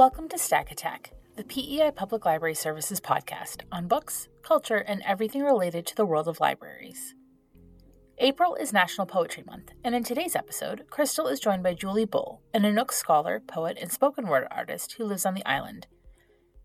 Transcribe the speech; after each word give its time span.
Welcome 0.00 0.30
to 0.30 0.38
Stack 0.38 0.72
Attack, 0.72 1.12
the 1.36 1.44
PEI 1.44 1.90
Public 1.90 2.24
Library 2.24 2.54
Services 2.54 3.02
podcast 3.02 3.64
on 3.70 3.86
books, 3.86 4.28
culture, 4.42 4.78
and 4.78 5.02
everything 5.04 5.42
related 5.42 5.84
to 5.84 5.94
the 5.94 6.06
world 6.06 6.26
of 6.26 6.40
libraries. 6.40 7.14
April 8.16 8.54
is 8.54 8.72
National 8.72 9.06
Poetry 9.06 9.44
Month, 9.46 9.72
and 9.84 9.94
in 9.94 10.02
today's 10.02 10.34
episode, 10.34 10.86
Krystal 10.90 11.30
is 11.30 11.38
joined 11.38 11.62
by 11.62 11.74
Julie 11.74 12.06
Bull, 12.06 12.40
an 12.54 12.62
Inuk 12.62 12.92
scholar, 12.92 13.42
poet, 13.46 13.76
and 13.78 13.92
spoken 13.92 14.26
word 14.26 14.48
artist 14.50 14.94
who 14.96 15.04
lives 15.04 15.26
on 15.26 15.34
the 15.34 15.44
island, 15.44 15.86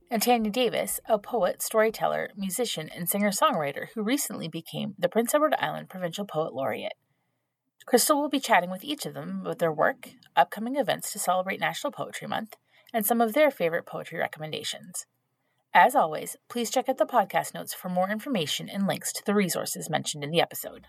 and 0.09 0.21
Tanya 0.21 0.49
Davis, 0.49 1.01
a 1.09 1.19
poet, 1.19 1.61
storyteller, 1.61 2.29
musician, 2.37 2.89
and 2.95 3.09
singer 3.09 3.31
songwriter 3.31 3.87
who 3.95 4.01
recently 4.01 4.47
became 4.47 4.93
the 4.97 5.09
Prince 5.09 5.35
Edward 5.35 5.55
Island 5.59 5.89
Provincial 5.89 6.23
Poet 6.23 6.53
Laureate. 6.53 6.93
Krystal 7.85 8.15
will 8.15 8.29
be 8.29 8.39
chatting 8.39 8.71
with 8.71 8.85
each 8.85 9.05
of 9.05 9.13
them 9.13 9.41
about 9.41 9.59
their 9.59 9.73
work, 9.73 10.11
upcoming 10.37 10.77
events 10.77 11.11
to 11.11 11.19
celebrate 11.19 11.59
National 11.59 11.91
Poetry 11.91 12.29
Month, 12.29 12.55
and 12.95 13.05
some 13.05 13.19
of 13.19 13.33
their 13.33 13.51
favorite 13.51 13.85
poetry 13.85 14.17
recommendations. 14.17 15.05
As 15.73 15.95
always, 15.95 16.37
please 16.47 16.69
check 16.69 16.87
out 16.87 16.97
the 16.97 17.05
podcast 17.05 17.53
notes 17.53 17.73
for 17.73 17.89
more 17.89 18.09
information 18.09 18.69
and 18.69 18.87
links 18.87 19.11
to 19.11 19.25
the 19.25 19.35
resources 19.35 19.89
mentioned 19.89 20.23
in 20.23 20.31
the 20.31 20.39
episode. 20.39 20.87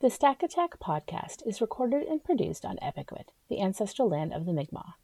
The 0.00 0.10
Stack 0.10 0.42
Attack 0.42 0.80
podcast 0.80 1.46
is 1.46 1.60
recorded 1.60 2.02
and 2.02 2.24
produced 2.24 2.64
on 2.64 2.76
Epekwitk, 2.82 3.28
the 3.48 3.60
ancestral 3.60 4.08
land 4.08 4.32
of 4.34 4.46
the 4.46 4.52
Mi'kmaq. 4.52 4.94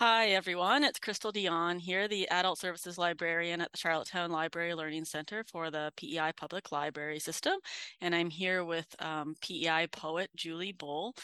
Hi, 0.00 0.28
everyone. 0.28 0.84
It's 0.84 1.00
Krystal 1.00 1.32
Dion 1.32 1.80
here, 1.80 2.06
the 2.06 2.28
Adult 2.28 2.60
Services 2.60 2.98
Librarian 2.98 3.60
at 3.60 3.72
the 3.72 3.78
Charlottetown 3.78 4.30
Library 4.30 4.72
Learning 4.72 5.04
Center 5.04 5.42
for 5.42 5.72
the 5.72 5.92
PEI 5.96 6.30
Public 6.36 6.70
Library 6.70 7.18
System. 7.18 7.54
And 8.00 8.14
I'm 8.14 8.30
here 8.30 8.64
with 8.64 8.86
um, 9.00 9.34
PEI 9.42 9.88
poet 9.90 10.30
Julie 10.36 10.70
Bull. 10.70 11.16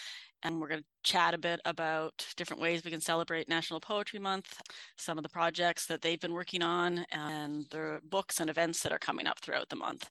And 0.42 0.60
we're 0.60 0.66
going 0.66 0.80
to 0.80 0.86
chat 1.04 1.34
a 1.34 1.38
bit 1.38 1.60
about 1.64 2.26
different 2.36 2.60
ways 2.60 2.82
we 2.84 2.90
can 2.90 3.00
celebrate 3.00 3.48
National 3.48 3.78
Poetry 3.78 4.18
Month, 4.18 4.60
some 4.96 5.18
of 5.18 5.22
the 5.22 5.30
projects 5.30 5.86
that 5.86 6.02
they've 6.02 6.20
been 6.20 6.34
working 6.34 6.62
on, 6.62 7.06
and 7.12 7.66
the 7.70 8.00
books 8.10 8.40
and 8.40 8.50
events 8.50 8.82
that 8.82 8.90
are 8.90 8.98
coming 8.98 9.28
up 9.28 9.38
throughout 9.38 9.68
the 9.68 9.76
month. 9.76 10.10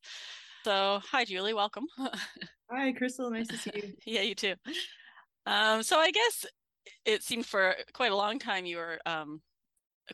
So, 0.63 1.01
hi, 1.11 1.25
Julie. 1.25 1.53
Welcome. 1.53 1.87
Hi, 2.71 2.93
Krystal. 2.93 3.29
Nice 3.29 3.49
to 3.49 3.57
see 3.57 3.71
you. 3.75 3.93
yeah, 4.05 4.21
you 4.21 4.35
too. 4.35 4.55
Um, 5.45 5.83
so 5.83 5.97
I 5.97 6.11
guess 6.11 6.45
it 7.05 7.23
seemed 7.23 7.45
for 7.45 7.75
quite 7.93 8.11
a 8.11 8.15
long 8.15 8.39
time 8.39 8.65
you 8.65 8.77
were 8.77 8.99
um, 9.05 9.41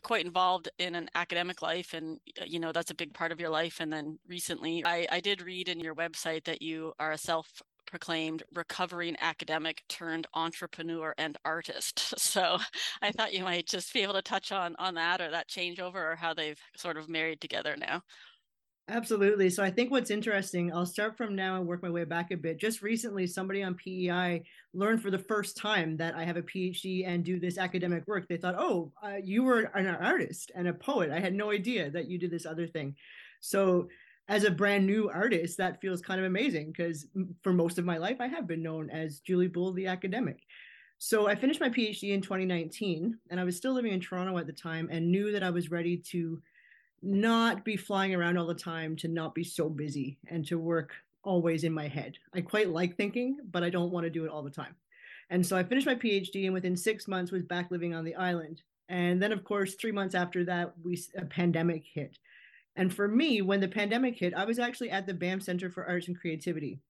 quite 0.02 0.24
involved 0.24 0.68
in 0.78 0.94
an 0.94 1.08
academic 1.14 1.62
life 1.62 1.94
and 1.94 2.18
uh, 2.40 2.44
you 2.46 2.60
know 2.60 2.72
that's 2.72 2.90
a 2.90 2.94
big 2.94 3.12
part 3.12 3.32
of 3.32 3.40
your 3.40 3.50
life. 3.50 3.78
And 3.80 3.92
then 3.92 4.18
recently 4.28 4.82
I, 4.86 5.06
I 5.10 5.20
did 5.20 5.42
read 5.42 5.68
in 5.68 5.80
your 5.80 5.94
website 5.94 6.44
that 6.44 6.62
you 6.62 6.92
are 7.00 7.12
a 7.12 7.18
self 7.18 7.48
proclaimed 7.86 8.44
recovering 8.54 9.16
academic 9.20 9.82
turned 9.88 10.26
entrepreneur 10.34 11.14
and 11.18 11.36
artist. 11.44 12.14
So 12.20 12.58
i 13.02 13.10
thought 13.10 13.32
you 13.34 13.42
might 13.42 13.66
just 13.66 13.92
be 13.92 14.02
able 14.02 14.14
to 14.14 14.22
touch 14.22 14.52
on 14.52 14.76
on 14.78 14.94
that 14.94 15.20
or 15.20 15.30
that 15.30 15.48
changeover 15.48 16.12
or 16.12 16.16
how 16.16 16.32
they've 16.34 16.60
sort 16.76 16.96
of 16.96 17.08
married 17.08 17.40
together 17.40 17.76
now 17.76 18.02
Absolutely. 18.90 19.50
So 19.50 19.62
I 19.62 19.70
think 19.70 19.92
what's 19.92 20.10
interesting, 20.10 20.72
I'll 20.72 20.84
start 20.84 21.16
from 21.16 21.36
now 21.36 21.56
and 21.56 21.66
work 21.66 21.80
my 21.80 21.90
way 21.90 22.02
back 22.02 22.32
a 22.32 22.36
bit. 22.36 22.58
Just 22.58 22.82
recently, 22.82 23.24
somebody 23.24 23.62
on 23.62 23.76
PEI 23.76 24.42
learned 24.74 25.00
for 25.00 25.12
the 25.12 25.18
first 25.18 25.56
time 25.56 25.96
that 25.98 26.16
I 26.16 26.24
have 26.24 26.36
a 26.36 26.42
PhD 26.42 27.06
and 27.06 27.24
do 27.24 27.38
this 27.38 27.56
academic 27.56 28.04
work. 28.08 28.26
They 28.26 28.36
thought, 28.36 28.56
oh, 28.58 28.92
uh, 29.00 29.18
you 29.22 29.44
were 29.44 29.70
an 29.76 29.86
artist 29.86 30.50
and 30.56 30.66
a 30.66 30.72
poet. 30.72 31.12
I 31.12 31.20
had 31.20 31.34
no 31.34 31.52
idea 31.52 31.88
that 31.90 32.08
you 32.08 32.18
did 32.18 32.32
this 32.32 32.46
other 32.46 32.66
thing. 32.66 32.96
So 33.38 33.88
as 34.26 34.42
a 34.42 34.50
brand 34.50 34.86
new 34.86 35.08
artist, 35.08 35.56
that 35.58 35.80
feels 35.80 36.00
kind 36.00 36.18
of 36.18 36.26
amazing 36.26 36.72
because 36.72 37.06
for 37.42 37.52
most 37.52 37.78
of 37.78 37.84
my 37.84 37.98
life, 37.98 38.16
I 38.18 38.26
have 38.26 38.48
been 38.48 38.62
known 38.62 38.90
as 38.90 39.20
Julie 39.20 39.46
Bull, 39.46 39.72
the 39.72 39.86
academic. 39.86 40.40
So 40.98 41.28
I 41.28 41.36
finished 41.36 41.60
my 41.60 41.70
PhD 41.70 42.10
in 42.10 42.20
2019, 42.20 43.16
and 43.30 43.40
I 43.40 43.44
was 43.44 43.56
still 43.56 43.72
living 43.72 43.92
in 43.92 44.00
Toronto 44.00 44.36
at 44.36 44.46
the 44.48 44.52
time 44.52 44.88
and 44.90 45.12
knew 45.12 45.30
that 45.30 45.44
I 45.44 45.50
was 45.50 45.70
ready 45.70 45.96
to 46.10 46.42
not 47.02 47.64
be 47.64 47.76
flying 47.76 48.14
around 48.14 48.36
all 48.36 48.46
the 48.46 48.54
time, 48.54 48.96
to 48.96 49.08
not 49.08 49.34
be 49.34 49.44
so 49.44 49.68
busy, 49.68 50.18
and 50.28 50.46
to 50.46 50.58
work 50.58 50.92
always 51.22 51.64
in 51.64 51.72
my 51.72 51.88
head. 51.88 52.16
I 52.34 52.40
quite 52.40 52.70
like 52.70 52.96
thinking, 52.96 53.38
but 53.50 53.62
I 53.62 53.70
don't 53.70 53.92
want 53.92 54.04
to 54.04 54.10
do 54.10 54.24
it 54.24 54.30
all 54.30 54.42
the 54.42 54.50
time. 54.50 54.74
And 55.30 55.46
so 55.46 55.56
I 55.56 55.62
finished 55.62 55.86
my 55.86 55.94
PhD, 55.94 56.44
and 56.44 56.54
within 56.54 56.76
six 56.76 57.06
months 57.06 57.32
was 57.32 57.42
back 57.42 57.70
living 57.70 57.94
on 57.94 58.04
the 58.04 58.16
island. 58.16 58.62
And 58.88 59.22
then, 59.22 59.32
of 59.32 59.44
course, 59.44 59.74
three 59.74 59.92
months 59.92 60.14
after 60.14 60.44
that, 60.46 60.74
we 60.82 61.00
a 61.16 61.24
pandemic 61.24 61.84
hit. 61.94 62.18
And 62.76 62.92
for 62.92 63.06
me, 63.06 63.40
when 63.40 63.60
the 63.60 63.68
pandemic 63.68 64.18
hit, 64.18 64.34
I 64.34 64.44
was 64.44 64.58
actually 64.58 64.90
at 64.90 65.06
the 65.06 65.14
Banff 65.14 65.42
Center 65.42 65.70
for 65.70 65.86
Arts 65.86 66.08
and 66.08 66.18
Creativity. 66.18 66.80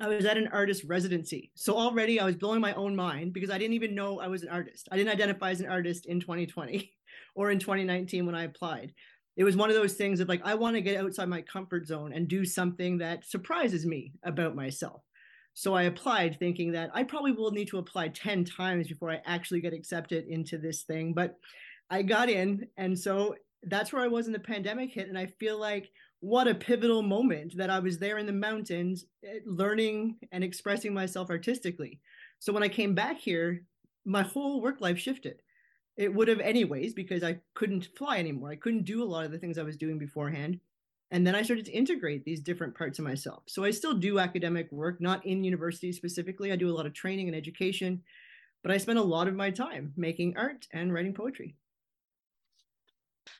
I 0.00 0.08
was 0.08 0.24
at 0.24 0.36
an 0.36 0.48
artist 0.48 0.84
residency. 0.84 1.50
So 1.54 1.76
already 1.76 2.18
I 2.18 2.24
was 2.24 2.36
blowing 2.36 2.60
my 2.60 2.74
own 2.74 2.96
mind 2.96 3.32
because 3.32 3.50
I 3.50 3.58
didn't 3.58 3.74
even 3.74 3.94
know 3.94 4.20
I 4.20 4.26
was 4.26 4.42
an 4.42 4.48
artist. 4.48 4.88
I 4.90 4.96
didn't 4.96 5.12
identify 5.12 5.50
as 5.50 5.60
an 5.60 5.68
artist 5.68 6.06
in 6.06 6.18
2020 6.18 6.92
or 7.34 7.50
in 7.50 7.58
2019 7.58 8.26
when 8.26 8.34
I 8.34 8.44
applied 8.44 8.92
it 9.36 9.44
was 9.44 9.56
one 9.56 9.70
of 9.70 9.76
those 9.76 9.94
things 9.94 10.20
of 10.20 10.28
like 10.28 10.42
i 10.44 10.54
want 10.54 10.76
to 10.76 10.80
get 10.82 11.02
outside 11.02 11.28
my 11.28 11.42
comfort 11.42 11.86
zone 11.86 12.12
and 12.12 12.28
do 12.28 12.44
something 12.44 12.98
that 12.98 13.26
surprises 13.26 13.86
me 13.86 14.12
about 14.24 14.54
myself. 14.56 15.02
So 15.54 15.74
i 15.74 15.82
applied 15.84 16.38
thinking 16.38 16.72
that 16.72 16.90
i 16.94 17.02
probably 17.02 17.32
will 17.32 17.50
need 17.50 17.68
to 17.68 17.78
apply 17.78 18.08
10 18.08 18.44
times 18.44 18.88
before 18.88 19.10
i 19.10 19.20
actually 19.26 19.60
get 19.60 19.74
accepted 19.74 20.26
into 20.26 20.58
this 20.58 20.82
thing 20.82 21.12
but 21.12 21.36
i 21.90 22.02
got 22.02 22.30
in 22.30 22.66
and 22.76 22.98
so 22.98 23.34
that's 23.64 23.92
where 23.92 24.02
i 24.02 24.08
was 24.08 24.26
in 24.26 24.32
the 24.32 24.38
pandemic 24.38 24.90
hit 24.92 25.08
and 25.08 25.18
i 25.18 25.26
feel 25.26 25.58
like 25.58 25.90
what 26.20 26.48
a 26.48 26.54
pivotal 26.54 27.02
moment 27.02 27.56
that 27.56 27.68
i 27.68 27.78
was 27.78 27.98
there 27.98 28.18
in 28.18 28.26
the 28.26 28.32
mountains 28.32 29.04
eh, 29.24 29.40
learning 29.44 30.16
and 30.30 30.42
expressing 30.44 30.94
myself 30.94 31.28
artistically. 31.30 32.00
So 32.38 32.52
when 32.52 32.62
i 32.62 32.68
came 32.68 32.94
back 32.94 33.18
here 33.18 33.62
my 34.04 34.22
whole 34.22 34.60
work 34.62 34.80
life 34.80 34.98
shifted 34.98 35.42
it 35.96 36.12
would 36.12 36.28
have 36.28 36.40
anyways 36.40 36.94
because 36.94 37.22
I 37.22 37.40
couldn't 37.54 37.88
fly 37.96 38.18
anymore. 38.18 38.50
I 38.50 38.56
couldn't 38.56 38.84
do 38.84 39.02
a 39.02 39.04
lot 39.04 39.24
of 39.24 39.32
the 39.32 39.38
things 39.38 39.58
I 39.58 39.62
was 39.62 39.76
doing 39.76 39.98
beforehand. 39.98 40.60
And 41.10 41.26
then 41.26 41.34
I 41.34 41.42
started 41.42 41.66
to 41.66 41.72
integrate 41.72 42.24
these 42.24 42.40
different 42.40 42.74
parts 42.74 42.98
of 42.98 43.04
myself. 43.04 43.42
So 43.46 43.64
I 43.64 43.70
still 43.70 43.92
do 43.92 44.18
academic 44.18 44.72
work, 44.72 45.00
not 45.00 45.24
in 45.26 45.44
university 45.44 45.92
specifically. 45.92 46.50
I 46.50 46.56
do 46.56 46.70
a 46.70 46.74
lot 46.74 46.86
of 46.86 46.94
training 46.94 47.28
and 47.28 47.36
education, 47.36 48.02
but 48.62 48.72
I 48.72 48.78
spend 48.78 48.98
a 48.98 49.02
lot 49.02 49.28
of 49.28 49.34
my 49.34 49.50
time 49.50 49.92
making 49.96 50.36
art 50.38 50.68
and 50.72 50.92
writing 50.92 51.14
poetry. 51.14 51.56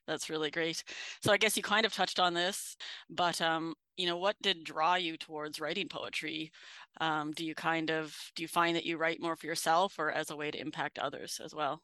That's 0.06 0.30
really 0.30 0.50
great. 0.50 0.84
So 1.22 1.32
I 1.32 1.36
guess 1.36 1.56
you 1.56 1.62
kind 1.62 1.86
of 1.86 1.92
touched 1.92 2.20
on 2.20 2.34
this, 2.34 2.76
but 3.10 3.40
um, 3.40 3.74
you 3.96 4.06
know, 4.06 4.16
what 4.16 4.36
did 4.42 4.64
draw 4.64 4.94
you 4.94 5.16
towards 5.16 5.60
writing 5.60 5.88
poetry? 5.88 6.52
Um, 7.00 7.32
do 7.32 7.44
you 7.44 7.54
kind 7.54 7.90
of 7.90 8.16
do 8.34 8.42
you 8.42 8.48
find 8.48 8.76
that 8.76 8.84
you 8.86 8.96
write 8.96 9.20
more 9.20 9.36
for 9.36 9.46
yourself 9.46 9.98
or 9.98 10.10
as 10.10 10.30
a 10.30 10.36
way 10.36 10.50
to 10.50 10.60
impact 10.60 10.98
others 10.98 11.40
as 11.42 11.54
well? 11.54 11.82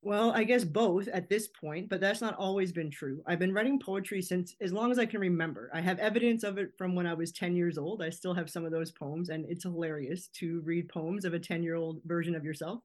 Well, 0.00 0.30
I 0.30 0.44
guess 0.44 0.64
both 0.64 1.08
at 1.08 1.28
this 1.28 1.48
point, 1.48 1.88
but 1.88 2.00
that's 2.00 2.20
not 2.20 2.36
always 2.36 2.72
been 2.72 2.90
true. 2.90 3.20
I've 3.26 3.40
been 3.40 3.52
writing 3.52 3.80
poetry 3.80 4.22
since 4.22 4.54
as 4.60 4.72
long 4.72 4.92
as 4.92 4.98
I 4.98 5.06
can 5.06 5.20
remember. 5.20 5.70
I 5.74 5.80
have 5.80 5.98
evidence 5.98 6.44
of 6.44 6.56
it 6.56 6.72
from 6.78 6.94
when 6.94 7.06
I 7.06 7.14
was 7.14 7.32
10 7.32 7.56
years 7.56 7.78
old. 7.78 8.00
I 8.00 8.10
still 8.10 8.32
have 8.34 8.48
some 8.48 8.64
of 8.64 8.70
those 8.70 8.92
poems, 8.92 9.28
and 9.28 9.44
it's 9.48 9.64
hilarious 9.64 10.28
to 10.38 10.60
read 10.60 10.88
poems 10.88 11.24
of 11.24 11.34
a 11.34 11.38
10 11.38 11.62
year 11.64 11.74
old 11.74 12.00
version 12.04 12.36
of 12.36 12.44
yourself. 12.44 12.80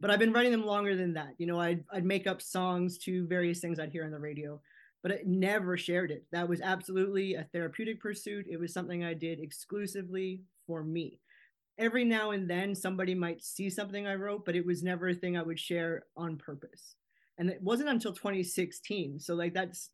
But 0.00 0.10
I've 0.10 0.18
been 0.18 0.32
writing 0.32 0.52
them 0.52 0.66
longer 0.66 0.96
than 0.96 1.14
that. 1.14 1.34
You 1.38 1.46
know, 1.46 1.60
I'd, 1.60 1.84
I'd 1.92 2.04
make 2.06 2.26
up 2.26 2.42
songs 2.42 2.98
to 3.00 3.26
various 3.26 3.60
things 3.60 3.78
I'd 3.78 3.92
hear 3.92 4.04
on 4.04 4.10
the 4.10 4.18
radio, 4.18 4.60
but 5.02 5.12
I 5.12 5.20
never 5.26 5.76
shared 5.76 6.10
it. 6.10 6.24
That 6.32 6.48
was 6.48 6.60
absolutely 6.60 7.34
a 7.34 7.44
therapeutic 7.52 8.00
pursuit. 8.00 8.46
It 8.50 8.58
was 8.60 8.72
something 8.72 9.04
I 9.04 9.14
did 9.14 9.40
exclusively 9.40 10.42
for 10.66 10.82
me 10.82 11.20
every 11.80 12.04
now 12.04 12.30
and 12.30 12.48
then 12.48 12.74
somebody 12.74 13.14
might 13.14 13.42
see 13.42 13.70
something 13.70 14.06
I 14.06 14.14
wrote, 14.14 14.44
but 14.44 14.54
it 14.54 14.64
was 14.64 14.82
never 14.82 15.08
a 15.08 15.14
thing 15.14 15.36
I 15.36 15.42
would 15.42 15.58
share 15.58 16.04
on 16.16 16.36
purpose. 16.36 16.94
And 17.38 17.48
it 17.48 17.60
wasn't 17.62 17.88
until 17.88 18.12
2016, 18.12 19.18
so 19.18 19.34
like 19.34 19.54
that's 19.54 19.88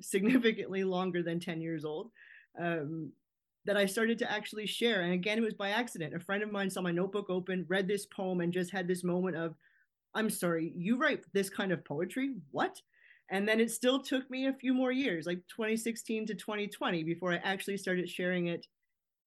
significantly 0.00 0.84
longer 0.96 1.22
than 1.22 1.40
10 1.40 1.60
years 1.60 1.84
old, 1.84 2.10
um, 2.58 3.10
that 3.64 3.76
I 3.76 3.86
started 3.86 4.18
to 4.20 4.30
actually 4.30 4.66
share. 4.66 5.02
And 5.02 5.12
again, 5.12 5.36
it 5.36 5.44
was 5.44 5.54
by 5.54 5.70
accident. 5.70 6.14
A 6.14 6.20
friend 6.20 6.44
of 6.44 6.52
mine 6.52 6.70
saw 6.70 6.80
my 6.80 6.92
notebook 6.92 7.28
open, 7.28 7.66
read 7.68 7.88
this 7.88 8.06
poem, 8.06 8.40
and 8.40 8.52
just 8.52 8.70
had 8.70 8.86
this 8.86 9.02
moment 9.02 9.36
of, 9.36 9.56
I'm 10.14 10.30
sorry, 10.30 10.72
you 10.76 10.96
write 10.96 11.24
this 11.32 11.50
kind 11.50 11.72
of 11.72 11.84
poetry? 11.84 12.34
What? 12.52 12.80
And 13.30 13.48
then 13.48 13.60
it 13.60 13.70
still 13.70 14.00
took 14.00 14.30
me 14.30 14.46
a 14.46 14.52
few 14.52 14.74
more 14.74 14.92
years, 14.92 15.26
like 15.26 15.38
2016 15.48 16.26
to 16.26 16.34
2020, 16.34 17.02
before 17.02 17.32
I 17.32 17.36
actually 17.36 17.78
started 17.78 18.08
sharing 18.08 18.46
it 18.46 18.66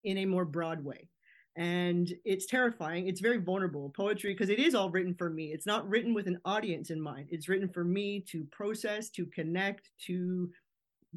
in 0.06 0.20
a 0.20 0.26
more 0.26 0.46
broad 0.46 0.84
way 0.84 1.10
and 1.57 2.13
it's 2.25 2.46
terrifying 2.46 3.07
it's 3.07 3.22
very 3.22 3.38
vulnerable. 3.38 3.92
Poetry 3.96 4.34
because 4.34 4.50
it 4.50 4.60
is 4.60 4.75
all 4.75 4.90
written 4.90 5.16
for 5.16 5.30
me 5.30 5.54
it's 5.54 5.66
not 5.66 5.88
written 5.90 6.13
with 6.13 6.28
an 6.28 6.40
audience 6.46 6.90
in 6.90 7.00
mind 7.00 7.28
it's 7.31 7.48
written 7.48 7.69
for 7.69 7.84
me 7.84 8.24
to 8.30 8.46
process 8.52 9.10
to 9.12 9.25
connect 9.28 9.90
to 10.07 10.50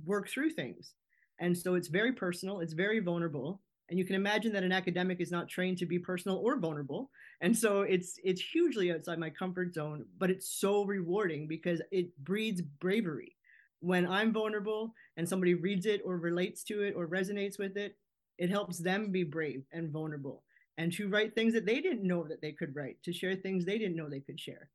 work 0.05 0.29
through 0.29 0.51
things. 0.51 0.95
And 1.41 1.57
so 1.57 1.75
it's 1.75 1.89
very 1.89 2.13
personal 2.13 2.61
it's 2.61 2.73
very 2.73 3.01
vulnerable 3.01 3.61
and 3.91 3.99
you 3.99 4.05
can 4.05 4.15
imagine 4.15 4.53
that 4.53 4.63
an 4.63 4.73
academic 4.73 5.21
is 5.21 5.33
not 5.33 5.49
trained 5.49 5.79
to 5.79 5.87
be 5.87 5.99
personal 5.99 6.37
or 6.39 6.59
vulnerable. 6.59 7.11
And 7.41 7.57
so 7.57 7.83
it's 7.83 8.15
it's 8.23 8.41
hugely 8.41 8.93
outside 8.93 9.19
my 9.19 9.31
comfort 9.31 9.75
zone 9.75 10.05
but 10.19 10.31
it's 10.31 10.61
so 10.61 10.85
rewarding 10.85 11.49
because 11.49 11.83
it 11.91 12.17
breeds 12.23 12.63
bravery. 12.63 13.35
When 13.81 14.07
i'm 14.07 14.33
vulnerable 14.33 14.93
and 15.17 15.29
somebody 15.29 15.55
reads 15.55 15.87
it 15.87 16.01
or 16.05 16.17
relates 16.17 16.63
to 16.65 16.83
it 16.83 16.95
or 16.97 17.09
resonates 17.09 17.59
with 17.59 17.77
it 17.77 17.97
it 18.39 18.51
helps 18.51 18.79
them 18.79 19.11
be 19.11 19.25
brave 19.25 19.65
and 19.73 19.91
vulnerable 19.91 20.43
and 20.79 20.93
to 20.93 21.09
write 21.09 21.35
things 21.35 21.53
that 21.53 21.67
they 21.67 21.81
didn't 21.81 22.07
know 22.07 22.25
that 22.25 22.41
they 22.41 22.53
could 22.53 22.75
write 22.75 22.97
to 23.03 23.13
share 23.13 23.35
things 23.35 23.65
they 23.65 23.79
didn't 23.79 23.97
know 23.97 24.09
they 24.09 24.21
could 24.21 24.41
share 24.41 24.71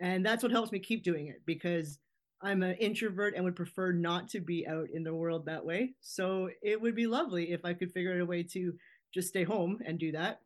and 0.00 0.24
that's 0.24 0.42
what 0.42 0.52
helps 0.52 0.72
me 0.72 0.78
keep 0.78 1.04
doing 1.04 1.28
it 1.28 1.42
because 1.44 1.98
I'm 2.42 2.62
an 2.62 2.74
introvert 2.76 3.34
and 3.34 3.44
would 3.44 3.56
prefer 3.56 3.92
not 3.92 4.28
to 4.30 4.40
be 4.40 4.66
out 4.66 4.88
in 4.90 5.04
the 5.04 5.14
world 5.14 5.44
that 5.44 5.64
way. 5.64 5.92
So 6.00 6.48
it 6.62 6.80
would 6.80 6.94
be 6.94 7.06
lovely 7.06 7.52
if 7.52 7.64
I 7.64 7.74
could 7.74 7.92
figure 7.92 8.14
out 8.14 8.20
a 8.20 8.26
way 8.26 8.42
to 8.44 8.72
just 9.12 9.28
stay 9.28 9.44
home 9.44 9.78
and 9.84 9.98
do 9.98 10.12
that. 10.12 10.40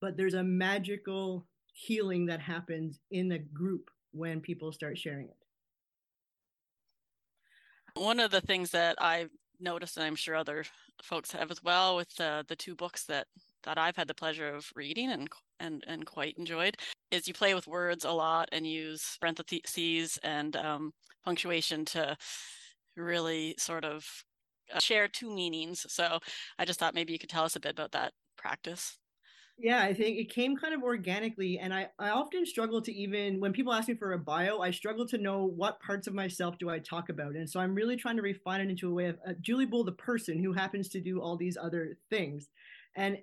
But 0.00 0.16
there's 0.16 0.34
a 0.34 0.44
magical 0.44 1.44
healing 1.72 2.26
that 2.26 2.40
happens 2.40 3.00
in 3.10 3.32
a 3.32 3.38
group 3.38 3.90
when 4.12 4.40
people 4.40 4.70
start 4.70 4.96
sharing 4.96 5.26
it. 5.26 5.36
One 7.94 8.20
of 8.20 8.30
the 8.30 8.40
things 8.40 8.70
that 8.70 8.94
I've 9.02 9.30
noticed, 9.60 9.96
and 9.96 10.06
I'm 10.06 10.16
sure 10.16 10.34
other 10.34 10.64
folks 11.02 11.32
have 11.32 11.50
as 11.50 11.62
well, 11.62 11.96
with 11.96 12.14
the 12.16 12.44
the 12.48 12.56
two 12.56 12.74
books 12.74 13.04
that 13.04 13.26
that 13.64 13.78
I've 13.78 13.96
had 13.96 14.08
the 14.08 14.14
pleasure 14.14 14.48
of 14.54 14.70
reading 14.74 15.10
and 15.10 15.28
and 15.60 15.84
and 15.86 16.06
quite 16.06 16.36
enjoyed 16.38 16.76
is 17.10 17.26
you 17.28 17.34
play 17.34 17.54
with 17.54 17.66
words 17.66 18.04
a 18.04 18.10
lot 18.10 18.48
and 18.52 18.66
use 18.66 19.16
parentheses 19.20 20.18
and 20.22 20.56
um, 20.56 20.92
punctuation 21.24 21.84
to 21.86 22.16
really 22.96 23.54
sort 23.58 23.84
of 23.84 24.06
uh, 24.74 24.78
share 24.80 25.08
two 25.08 25.34
meanings. 25.34 25.86
So 25.88 26.18
I 26.58 26.64
just 26.64 26.78
thought 26.80 26.94
maybe 26.94 27.12
you 27.12 27.18
could 27.18 27.30
tell 27.30 27.44
us 27.44 27.56
a 27.56 27.60
bit 27.60 27.72
about 27.72 27.92
that 27.92 28.12
practice. 28.36 28.98
Yeah, 29.60 29.82
I 29.82 29.92
think 29.92 30.18
it 30.18 30.30
came 30.32 30.56
kind 30.56 30.72
of 30.72 30.84
organically. 30.84 31.58
And 31.58 31.74
I, 31.74 31.88
I 31.98 32.10
often 32.10 32.46
struggle 32.46 32.80
to 32.82 32.92
even, 32.92 33.40
when 33.40 33.52
people 33.52 33.72
ask 33.72 33.88
me 33.88 33.94
for 33.94 34.12
a 34.12 34.18
bio, 34.18 34.60
I 34.60 34.70
struggle 34.70 35.04
to 35.08 35.18
know 35.18 35.42
what 35.44 35.80
parts 35.80 36.06
of 36.06 36.14
myself 36.14 36.58
do 36.58 36.70
I 36.70 36.78
talk 36.78 37.08
about. 37.08 37.34
And 37.34 37.48
so 37.50 37.58
I'm 37.58 37.74
really 37.74 37.96
trying 37.96 38.16
to 38.16 38.22
refine 38.22 38.60
it 38.60 38.70
into 38.70 38.88
a 38.88 38.94
way 38.94 39.06
of 39.06 39.18
uh, 39.26 39.32
Julie 39.40 39.66
Bull, 39.66 39.82
the 39.82 39.92
person 39.92 40.38
who 40.42 40.52
happens 40.52 40.88
to 40.90 41.00
do 41.00 41.20
all 41.20 41.36
these 41.36 41.56
other 41.60 41.98
things. 42.08 42.48
And 42.94 43.18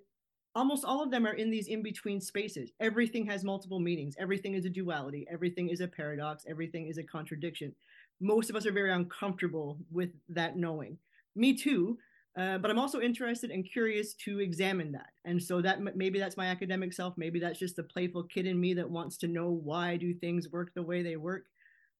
almost 0.55 0.85
all 0.85 1.01
of 1.03 1.11
them 1.11 1.25
are 1.25 1.33
in 1.33 1.51
these 1.51 1.67
in 1.67 1.83
between 1.83 2.21
spaces. 2.21 2.71
Everything 2.81 3.25
has 3.27 3.45
multiple 3.45 3.79
meanings. 3.79 4.15
Everything 4.19 4.55
is 4.55 4.65
a 4.65 4.69
duality. 4.69 5.25
Everything 5.31 5.69
is 5.69 5.81
a 5.81 5.87
paradox. 5.87 6.45
Everything 6.49 6.87
is 6.87 6.97
a 6.97 7.03
contradiction. 7.03 7.73
Most 8.21 8.49
of 8.49 8.57
us 8.57 8.65
are 8.65 8.73
very 8.73 8.91
uncomfortable 8.91 9.77
with 9.91 10.09
that 10.29 10.57
knowing. 10.57 10.97
Me 11.35 11.55
too. 11.57 11.97
Uh, 12.37 12.57
but 12.57 12.69
I'm 12.69 12.79
also 12.79 12.99
interested 12.99 13.49
and 13.49 13.69
curious 13.69 14.13
to 14.25 14.39
examine 14.39 14.91
that. 14.91 15.11
And 15.23 15.41
so 15.41 15.61
that 15.61 15.79
maybe 15.95 16.19
that's 16.19 16.35
my 16.35 16.47
academic 16.47 16.91
self. 16.91 17.13
Maybe 17.17 17.39
that's 17.39 17.59
just 17.59 17.77
the 17.77 17.83
playful 17.83 18.23
kid 18.23 18.45
in 18.45 18.59
me 18.59 18.73
that 18.73 18.89
wants 18.89 19.17
to 19.19 19.27
know 19.27 19.49
why 19.49 19.95
do 19.95 20.13
things 20.13 20.51
work 20.51 20.73
the 20.73 20.83
way 20.83 21.01
they 21.01 21.15
work. 21.15 21.45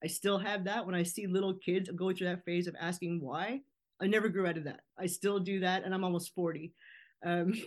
I 0.04 0.08
still 0.08 0.38
have 0.38 0.66
that 0.66 0.86
when 0.86 0.94
I 0.94 1.04
see 1.04 1.26
little 1.26 1.54
kids 1.54 1.90
go 1.96 2.12
through 2.12 2.28
that 2.28 2.44
phase 2.44 2.68
of 2.68 2.76
asking 2.80 3.22
why. 3.22 3.62
I 4.02 4.08
never 4.08 4.28
grew 4.28 4.46
out 4.46 4.58
of 4.58 4.66
that. 4.66 4.82
I 5.00 5.06
still 5.06 5.40
do 5.40 5.62
that, 5.62 5.86
and 5.86 5.94
I'm 5.94 6.04
almost 6.04 6.36
40. 6.36 6.74
Um, 7.26 7.54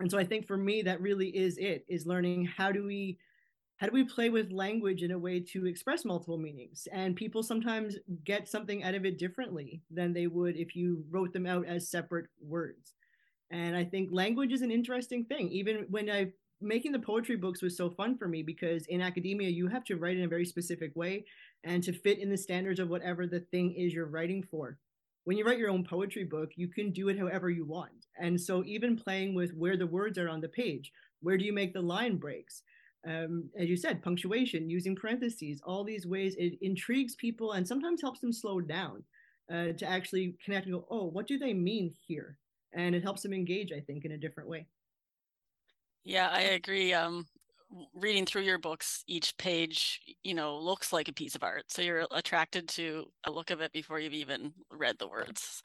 and 0.00 0.10
so 0.10 0.18
i 0.18 0.24
think 0.24 0.46
for 0.46 0.56
me 0.56 0.82
that 0.82 1.00
really 1.00 1.28
is 1.28 1.56
it 1.58 1.84
is 1.88 2.06
learning 2.06 2.44
how 2.44 2.70
do 2.70 2.84
we 2.84 3.18
how 3.76 3.86
do 3.86 3.92
we 3.92 4.04
play 4.04 4.30
with 4.30 4.50
language 4.52 5.02
in 5.02 5.10
a 5.10 5.18
way 5.18 5.38
to 5.38 5.66
express 5.66 6.04
multiple 6.04 6.38
meanings 6.38 6.88
and 6.92 7.16
people 7.16 7.42
sometimes 7.42 7.96
get 8.24 8.48
something 8.48 8.82
out 8.82 8.94
of 8.94 9.04
it 9.04 9.18
differently 9.18 9.82
than 9.90 10.12
they 10.12 10.26
would 10.26 10.56
if 10.56 10.74
you 10.74 11.04
wrote 11.10 11.32
them 11.32 11.46
out 11.46 11.66
as 11.66 11.90
separate 11.90 12.26
words 12.40 12.94
and 13.50 13.76
i 13.76 13.84
think 13.84 14.08
language 14.12 14.52
is 14.52 14.62
an 14.62 14.70
interesting 14.70 15.24
thing 15.24 15.48
even 15.48 15.86
when 15.90 16.10
i 16.10 16.26
making 16.62 16.90
the 16.90 16.98
poetry 16.98 17.36
books 17.36 17.60
was 17.60 17.76
so 17.76 17.90
fun 17.90 18.16
for 18.16 18.28
me 18.28 18.42
because 18.42 18.86
in 18.86 19.02
academia 19.02 19.48
you 19.48 19.68
have 19.68 19.84
to 19.84 19.96
write 19.96 20.16
in 20.16 20.24
a 20.24 20.28
very 20.28 20.46
specific 20.46 20.90
way 20.96 21.24
and 21.64 21.82
to 21.82 21.92
fit 21.92 22.18
in 22.18 22.30
the 22.30 22.36
standards 22.36 22.80
of 22.80 22.88
whatever 22.88 23.26
the 23.26 23.40
thing 23.40 23.74
is 23.74 23.92
you're 23.92 24.06
writing 24.06 24.42
for 24.42 24.78
when 25.26 25.36
you 25.36 25.44
write 25.44 25.58
your 25.58 25.70
own 25.70 25.82
poetry 25.82 26.22
book, 26.22 26.52
you 26.54 26.68
can 26.68 26.92
do 26.92 27.08
it 27.08 27.18
however 27.18 27.50
you 27.50 27.64
want. 27.64 28.06
And 28.16 28.40
so, 28.40 28.62
even 28.64 28.96
playing 28.96 29.34
with 29.34 29.52
where 29.54 29.76
the 29.76 29.86
words 29.86 30.18
are 30.18 30.28
on 30.28 30.40
the 30.40 30.48
page, 30.48 30.92
where 31.20 31.36
do 31.36 31.44
you 31.44 31.52
make 31.52 31.74
the 31.74 31.80
line 31.80 32.16
breaks? 32.16 32.62
Um, 33.06 33.48
as 33.58 33.68
you 33.68 33.76
said, 33.76 34.02
punctuation, 34.02 34.68
using 34.68 34.96
parentheses, 34.96 35.60
all 35.64 35.84
these 35.84 36.06
ways, 36.06 36.34
it 36.38 36.58
intrigues 36.60 37.14
people 37.14 37.52
and 37.52 37.66
sometimes 37.66 38.02
helps 38.02 38.20
them 38.20 38.32
slow 38.32 38.60
down 38.60 39.04
uh, 39.52 39.72
to 39.78 39.86
actually 39.86 40.34
connect 40.44 40.66
and 40.66 40.74
go, 40.74 40.86
oh, 40.90 41.04
what 41.04 41.26
do 41.26 41.38
they 41.38 41.54
mean 41.54 41.94
here? 42.06 42.38
And 42.72 42.94
it 42.94 43.02
helps 43.02 43.22
them 43.22 43.32
engage, 43.32 43.72
I 43.72 43.80
think, 43.80 44.04
in 44.04 44.12
a 44.12 44.18
different 44.18 44.48
way. 44.48 44.66
Yeah, 46.04 46.28
I 46.30 46.40
agree. 46.40 46.92
Um, 46.92 47.26
reading 47.94 48.24
through 48.24 48.42
your 48.42 48.58
books 48.58 49.02
each 49.08 49.36
page 49.38 50.00
you 50.22 50.34
know 50.34 50.56
looks 50.56 50.92
like 50.92 51.08
a 51.08 51.12
piece 51.12 51.34
of 51.34 51.42
art 51.42 51.64
so 51.66 51.82
you're 51.82 52.06
attracted 52.12 52.68
to 52.68 53.04
a 53.24 53.30
look 53.30 53.50
of 53.50 53.60
it 53.60 53.72
before 53.72 53.98
you've 53.98 54.14
even 54.14 54.52
read 54.70 54.96
the 54.98 55.08
words 55.08 55.62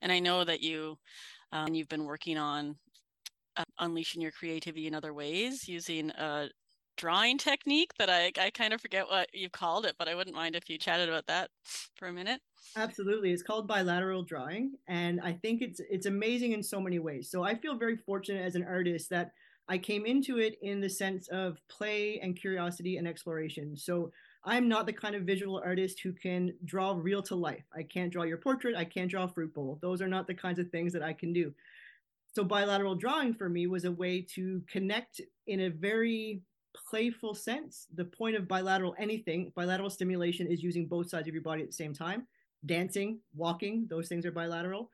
and 0.00 0.10
i 0.10 0.18
know 0.18 0.44
that 0.44 0.62
you 0.62 0.96
um, 1.52 1.74
you've 1.74 1.88
been 1.88 2.04
working 2.04 2.38
on 2.38 2.74
uh, 3.58 3.64
unleashing 3.80 4.22
your 4.22 4.30
creativity 4.30 4.86
in 4.86 4.94
other 4.94 5.12
ways 5.12 5.68
using 5.68 6.10
a 6.12 6.48
drawing 6.96 7.38
technique 7.38 7.92
that 7.98 8.10
I, 8.10 8.32
I 8.38 8.50
kind 8.50 8.72
of 8.72 8.80
forget 8.80 9.06
what 9.08 9.28
you 9.32 9.48
called 9.48 9.86
it 9.86 9.96
but 9.98 10.08
i 10.08 10.14
wouldn't 10.14 10.36
mind 10.36 10.54
if 10.54 10.68
you 10.68 10.78
chatted 10.78 11.08
about 11.08 11.26
that 11.26 11.50
for 11.94 12.08
a 12.08 12.12
minute 12.12 12.40
absolutely 12.76 13.32
it's 13.32 13.42
called 13.42 13.66
bilateral 13.66 14.22
drawing 14.22 14.72
and 14.88 15.20
i 15.20 15.32
think 15.32 15.62
it's 15.62 15.80
it's 15.90 16.06
amazing 16.06 16.52
in 16.52 16.62
so 16.62 16.80
many 16.80 16.98
ways 16.98 17.30
so 17.30 17.42
i 17.42 17.54
feel 17.54 17.76
very 17.76 17.96
fortunate 17.96 18.44
as 18.44 18.54
an 18.54 18.64
artist 18.64 19.10
that 19.10 19.32
I 19.68 19.78
came 19.78 20.06
into 20.06 20.38
it 20.38 20.58
in 20.60 20.80
the 20.80 20.88
sense 20.88 21.28
of 21.28 21.58
play 21.68 22.18
and 22.20 22.36
curiosity 22.36 22.96
and 22.96 23.06
exploration. 23.06 23.76
So 23.76 24.12
I'm 24.44 24.68
not 24.68 24.86
the 24.86 24.92
kind 24.92 25.14
of 25.14 25.22
visual 25.22 25.62
artist 25.64 26.00
who 26.00 26.12
can 26.12 26.52
draw 26.64 26.94
real 26.98 27.22
to 27.22 27.36
life. 27.36 27.64
I 27.74 27.84
can't 27.84 28.12
draw 28.12 28.24
your 28.24 28.38
portrait. 28.38 28.76
I 28.76 28.84
can't 28.84 29.10
draw 29.10 29.24
a 29.24 29.28
fruit 29.28 29.54
bowl. 29.54 29.78
Those 29.80 30.02
are 30.02 30.08
not 30.08 30.26
the 30.26 30.34
kinds 30.34 30.58
of 30.58 30.68
things 30.70 30.92
that 30.92 31.02
I 31.02 31.12
can 31.12 31.32
do. 31.32 31.54
So 32.34 32.42
bilateral 32.42 32.96
drawing 32.96 33.34
for 33.34 33.48
me 33.48 33.66
was 33.66 33.84
a 33.84 33.92
way 33.92 34.22
to 34.34 34.62
connect 34.68 35.20
in 35.46 35.60
a 35.60 35.68
very 35.68 36.42
playful 36.74 37.34
sense. 37.34 37.86
The 37.94 38.04
point 38.04 38.36
of 38.36 38.48
bilateral 38.48 38.94
anything, 38.98 39.52
bilateral 39.54 39.90
stimulation 39.90 40.46
is 40.46 40.62
using 40.62 40.86
both 40.86 41.08
sides 41.08 41.28
of 41.28 41.34
your 41.34 41.42
body 41.42 41.62
at 41.62 41.68
the 41.68 41.74
same 41.74 41.94
time. 41.94 42.26
Dancing, 42.66 43.18
walking, 43.34 43.86
those 43.90 44.08
things 44.08 44.24
are 44.24 44.32
bilateral. 44.32 44.90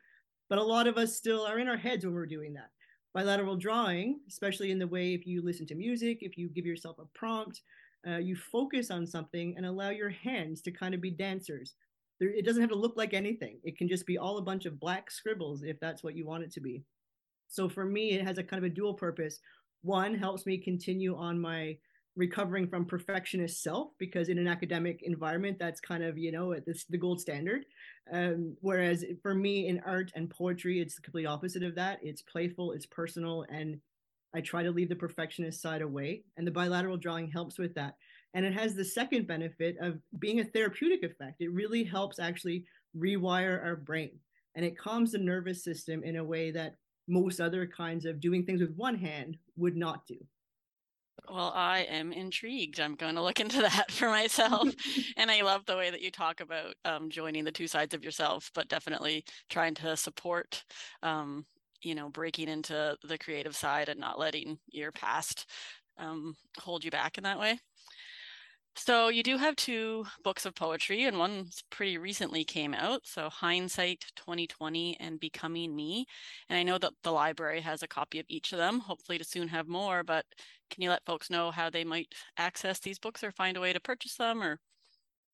But 0.48 0.58
a 0.58 0.62
lot 0.62 0.86
of 0.86 0.96
us 0.96 1.16
still 1.16 1.46
are 1.46 1.58
in 1.58 1.68
our 1.68 1.76
heads 1.76 2.04
when 2.04 2.14
we're 2.14 2.26
doing 2.26 2.54
that 2.54 2.70
bilateral 3.14 3.56
drawing, 3.56 4.20
especially 4.28 4.70
in 4.70 4.78
the 4.78 4.86
way 4.86 5.14
if 5.14 5.26
you 5.26 5.42
listen 5.42 5.66
to 5.66 5.74
music, 5.74 6.18
if 6.20 6.36
you 6.36 6.48
give 6.48 6.66
yourself 6.66 6.98
a 6.98 7.18
prompt, 7.18 7.62
uh, 8.06 8.18
you 8.18 8.36
focus 8.36 8.90
on 8.90 9.06
something 9.06 9.54
and 9.56 9.66
allow 9.66 9.90
your 9.90 10.10
hands 10.10 10.60
to 10.62 10.70
kind 10.70 10.94
of 10.94 11.00
be 11.00 11.10
dancers. 11.10 11.74
There, 12.20 12.30
it 12.30 12.44
doesn't 12.44 12.60
have 12.60 12.70
to 12.70 12.76
look 12.76 12.96
like 12.96 13.14
anything. 13.14 13.58
It 13.64 13.76
can 13.76 13.88
just 13.88 14.06
be 14.06 14.18
all 14.18 14.38
a 14.38 14.42
bunch 14.42 14.66
of 14.66 14.78
black 14.78 15.10
scribbles 15.10 15.62
if 15.62 15.80
that's 15.80 16.04
what 16.04 16.14
you 16.14 16.26
want 16.26 16.44
it 16.44 16.52
to 16.52 16.60
be. 16.60 16.84
So 17.48 17.68
for 17.68 17.84
me, 17.84 18.12
it 18.12 18.24
has 18.24 18.38
a 18.38 18.44
kind 18.44 18.62
of 18.62 18.70
a 18.70 18.74
dual 18.74 18.94
purpose. 18.94 19.40
One 19.82 20.14
helps 20.14 20.46
me 20.46 20.58
continue 20.58 21.16
on 21.16 21.40
my 21.40 21.76
recovering 22.18 22.66
from 22.66 22.84
perfectionist 22.84 23.62
self 23.62 23.90
because 23.96 24.28
in 24.28 24.38
an 24.38 24.48
academic 24.48 25.02
environment 25.04 25.56
that's 25.56 25.80
kind 25.80 26.02
of 26.02 26.18
you 26.18 26.32
know 26.32 26.54
this 26.66 26.84
the 26.90 26.98
gold 26.98 27.20
standard. 27.20 27.64
Um, 28.12 28.56
whereas 28.60 29.04
for 29.22 29.34
me 29.34 29.68
in 29.68 29.80
art 29.86 30.10
and 30.16 30.28
poetry 30.28 30.80
it's 30.80 30.96
the 30.96 31.02
complete 31.02 31.26
opposite 31.26 31.62
of 31.62 31.76
that. 31.76 32.00
It's 32.02 32.22
playful 32.22 32.72
it's 32.72 32.86
personal 32.86 33.46
and 33.50 33.80
i 34.34 34.40
try 34.42 34.62
to 34.62 34.70
leave 34.70 34.90
the 34.90 34.96
perfectionist 34.96 35.62
side 35.62 35.80
away 35.80 36.22
and 36.36 36.46
the 36.46 36.50
bilateral 36.50 36.96
drawing 36.96 37.30
helps 37.30 37.56
with 37.56 37.74
that. 37.76 37.94
And 38.34 38.44
it 38.44 38.52
has 38.52 38.74
the 38.74 38.84
second 38.84 39.26
benefit 39.26 39.76
of 39.80 39.98
being 40.18 40.40
a 40.40 40.44
therapeutic 40.44 41.02
effect. 41.02 41.40
It 41.40 41.52
really 41.52 41.82
helps 41.84 42.18
actually 42.18 42.64
rewire 42.96 43.64
our 43.64 43.76
brain 43.76 44.18
and 44.56 44.64
it 44.64 44.76
calms 44.76 45.12
the 45.12 45.18
nervous 45.18 45.62
system 45.62 46.02
in 46.02 46.16
a 46.16 46.24
way 46.24 46.50
that 46.50 46.74
most 47.06 47.40
other 47.40 47.66
kinds 47.66 48.04
of 48.04 48.20
doing 48.20 48.44
things 48.44 48.60
with 48.60 48.74
one 48.74 48.96
hand 48.96 49.38
would 49.58 49.76
not 49.76 50.06
do 50.06 50.16
well, 51.30 51.52
I 51.54 51.80
am 51.80 52.12
intrigued. 52.12 52.80
I'm 52.80 52.94
going 52.94 53.14
to 53.14 53.22
look 53.22 53.40
into 53.40 53.60
that 53.62 53.90
for 53.90 54.08
myself. 54.08 54.68
and 55.16 55.30
I 55.30 55.42
love 55.42 55.64
the 55.66 55.76
way 55.76 55.90
that 55.90 56.02
you 56.02 56.10
talk 56.10 56.40
about 56.40 56.74
um, 56.84 57.10
joining 57.10 57.44
the 57.44 57.52
two 57.52 57.66
sides 57.68 57.94
of 57.94 58.04
yourself, 58.04 58.50
but 58.54 58.68
definitely 58.68 59.24
trying 59.50 59.74
to 59.76 59.96
support, 59.96 60.64
um, 61.02 61.46
you 61.82 61.94
know, 61.94 62.08
breaking 62.08 62.48
into 62.48 62.96
the 63.04 63.18
creative 63.18 63.56
side 63.56 63.88
and 63.88 64.00
not 64.00 64.18
letting 64.18 64.58
your 64.70 64.92
past 64.92 65.46
um, 65.98 66.34
hold 66.58 66.84
you 66.84 66.90
back 66.90 67.18
in 67.18 67.24
that 67.24 67.38
way. 67.38 67.58
So 68.80 69.08
you 69.08 69.22
do 69.24 69.36
have 69.38 69.56
two 69.56 70.06
books 70.22 70.46
of 70.46 70.54
poetry, 70.54 71.04
and 71.04 71.18
one's 71.18 71.62
pretty 71.68 71.98
recently 71.98 72.44
came 72.44 72.72
out. 72.74 73.06
So 73.06 73.28
Hindsight 73.28 74.12
2020 74.14 74.96
and 75.00 75.18
Becoming 75.18 75.74
Me. 75.74 76.06
And 76.48 76.56
I 76.58 76.62
know 76.62 76.78
that 76.78 76.92
the 77.02 77.10
library 77.12 77.60
has 77.62 77.82
a 77.82 77.88
copy 77.88 78.20
of 78.20 78.26
each 78.28 78.52
of 78.52 78.58
them, 78.58 78.80
hopefully 78.80 79.18
to 79.18 79.24
soon 79.24 79.48
have 79.48 79.66
more, 79.68 80.04
but 80.04 80.26
can 80.70 80.82
you 80.82 80.90
let 80.90 81.04
folks 81.04 81.28
know 81.28 81.50
how 81.50 81.68
they 81.70 81.84
might 81.84 82.14
access 82.36 82.78
these 82.78 82.98
books 83.00 83.24
or 83.24 83.32
find 83.32 83.56
a 83.56 83.60
way 83.60 83.72
to 83.72 83.80
purchase 83.80 84.14
them 84.14 84.42
or 84.42 84.60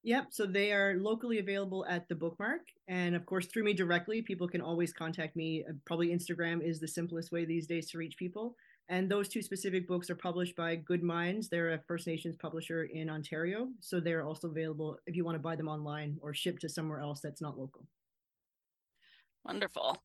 Yep. 0.05 0.27
So 0.31 0.47
they 0.47 0.71
are 0.73 0.97
locally 0.99 1.39
available 1.39 1.87
at 1.87 2.09
the 2.09 2.15
bookmark. 2.15 2.61
And 2.89 3.15
of 3.15 3.25
course, 3.25 3.47
through 3.47 3.65
me 3.65 3.73
directly, 3.73 4.21
people 4.21 4.47
can 4.47 4.61
always 4.61 4.93
contact 4.93 5.35
me. 5.35 5.65
Uh, 5.67 5.73
probably 5.87 6.09
Instagram 6.09 6.63
is 6.63 6.79
the 6.79 6.89
simplest 6.89 7.33
way 7.33 7.47
these 7.47 7.67
days 7.67 7.91
to 7.91 7.99
reach 7.99 8.19
people. 8.19 8.55
And 8.88 9.11
those 9.11 9.29
two 9.29 9.41
specific 9.41 9.88
books 9.88 10.11
are 10.11 10.14
published 10.14 10.57
by 10.57 10.76
Good 10.76 11.03
Minds. 11.03 11.49
They're 11.49 11.73
a 11.73 11.79
First 11.88 12.07
Nations 12.07 12.37
publisher 12.37 12.85
in 12.85 13.09
Ontario. 13.09 13.69
So 13.81 13.99
they're 13.99 14.25
also 14.25 14.49
available 14.49 14.99
if 15.07 15.17
you 15.17 15.25
want 15.25 15.37
to 15.37 15.43
buy 15.43 15.57
them 15.57 15.69
online 15.69 16.19
or 16.21 16.35
ship 16.35 16.59
to 16.61 16.69
somewhere 16.69 17.00
else 17.00 17.21
that's 17.21 17.41
not 17.41 17.59
local. 17.59 17.87
Wonderful. 19.45 20.03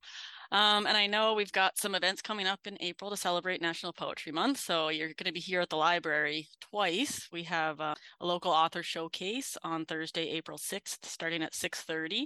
Um, 0.51 0.85
and 0.85 0.97
I 0.97 1.07
know 1.07 1.33
we've 1.33 1.51
got 1.51 1.77
some 1.77 1.95
events 1.95 2.21
coming 2.21 2.47
up 2.47 2.61
in 2.65 2.77
April 2.81 3.09
to 3.09 3.17
celebrate 3.17 3.61
National 3.61 3.93
Poetry 3.93 4.31
Month. 4.31 4.59
So 4.59 4.89
you're 4.89 5.07
going 5.07 5.25
to 5.25 5.31
be 5.31 5.39
here 5.39 5.61
at 5.61 5.69
the 5.69 5.77
library 5.77 6.47
twice. 6.59 7.27
We 7.31 7.43
have 7.43 7.79
uh, 7.79 7.95
a 8.19 8.25
local 8.25 8.51
author 8.51 8.83
showcase 8.83 9.57
on 9.63 9.85
Thursday, 9.85 10.29
April 10.29 10.57
6th, 10.57 11.05
starting 11.05 11.43
at 11.43 11.53
6:30 11.53 12.25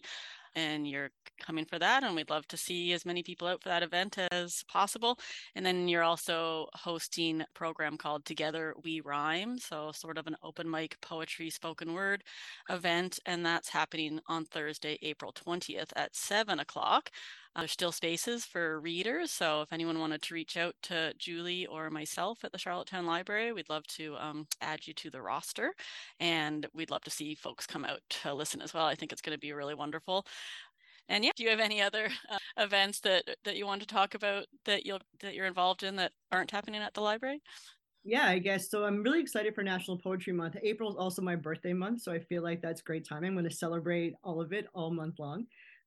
and 0.55 0.87
you're 0.87 1.09
coming 1.39 1.65
for 1.65 1.79
that. 1.79 2.03
And 2.03 2.15
we'd 2.15 2.29
love 2.29 2.47
to 2.47 2.57
see 2.57 2.93
as 2.93 3.05
many 3.05 3.23
people 3.23 3.47
out 3.47 3.61
for 3.61 3.69
that 3.69 3.83
event 3.83 4.17
as 4.31 4.63
possible. 4.67 5.19
And 5.55 5.65
then 5.65 5.87
you're 5.87 6.03
also 6.03 6.67
hosting 6.73 7.41
a 7.41 7.47
program 7.53 7.97
called 7.97 8.25
Together 8.25 8.73
We 8.83 9.01
Rhyme. 9.01 9.57
So, 9.57 9.91
sort 9.93 10.17
of 10.17 10.27
an 10.27 10.35
open 10.43 10.69
mic 10.69 10.99
poetry 11.01 11.49
spoken 11.49 11.93
word 11.93 12.23
event. 12.69 13.19
And 13.25 13.45
that's 13.45 13.69
happening 13.69 14.19
on 14.27 14.45
Thursday, 14.45 14.97
April 15.01 15.33
20th 15.33 15.91
at 15.95 16.15
7 16.15 16.59
o'clock. 16.59 17.09
Uh, 17.55 17.61
there's 17.61 17.71
still 17.71 17.91
spaces 17.91 18.45
for 18.45 18.79
readers. 18.81 19.31
So 19.31 19.61
if 19.61 19.71
anyone 19.71 19.99
wanted 19.99 20.21
to 20.23 20.33
reach 20.33 20.57
out 20.57 20.75
to 20.83 21.13
Julie 21.17 21.65
or 21.67 21.89
myself 21.89 22.39
at 22.43 22.51
the 22.51 22.57
Charlottetown 22.57 23.05
Library, 23.05 23.53
we'd 23.53 23.69
love 23.69 23.85
to 23.87 24.15
um, 24.17 24.47
add 24.61 24.87
you 24.87 24.93
to 24.95 25.09
the 25.09 25.21
roster. 25.21 25.73
And 26.19 26.65
we'd 26.73 26.89
love 26.91 27.03
to 27.03 27.11
see 27.11 27.35
folks 27.35 27.67
come 27.67 27.85
out 27.85 28.01
to 28.21 28.33
listen 28.33 28.61
as 28.61 28.73
well. 28.73 28.85
I 28.85 28.95
think 28.95 29.11
it's 29.11 29.21
going 29.21 29.35
to 29.35 29.39
be 29.39 29.53
really 29.53 29.75
wonderful. 29.75 30.25
And 31.09 31.23
yeah, 31.23 31.31
do 31.35 31.43
you 31.43 31.49
have 31.49 31.59
any 31.59 31.81
other 31.81 32.09
uh, 32.31 32.37
events 32.57 33.01
that 33.01 33.23
that 33.43 33.57
you 33.57 33.65
want 33.65 33.81
to 33.81 33.87
talk 33.87 34.15
about 34.15 34.45
that 34.65 34.85
you'll 34.85 35.01
that 35.19 35.35
you're 35.35 35.45
involved 35.45 35.83
in 35.83 35.97
that 35.97 36.13
aren't 36.31 36.51
happening 36.51 36.81
at 36.81 36.93
the 36.93 37.01
library? 37.01 37.41
Yeah, 38.05 38.25
I 38.25 38.39
guess 38.39 38.69
so. 38.69 38.83
I'm 38.83 39.01
really 39.01 39.21
excited 39.21 39.55
for 39.55 39.63
National 39.63 39.97
Poetry 39.97 40.33
Month. 40.33 40.55
April 40.61 40.89
is 40.89 40.97
also 40.97 41.21
my 41.21 41.35
birthday 41.35 41.73
month, 41.73 42.01
so 42.01 42.11
I 42.11 42.19
feel 42.19 42.43
like 42.43 42.61
that's 42.61 42.81
great 42.81 43.07
time. 43.07 43.23
I'm 43.23 43.33
going 43.33 43.47
to 43.47 43.55
celebrate 43.55 44.15
all 44.23 44.41
of 44.41 44.51
it 44.51 44.67
all 44.73 44.91
month 44.91 45.19
long. 45.19 45.45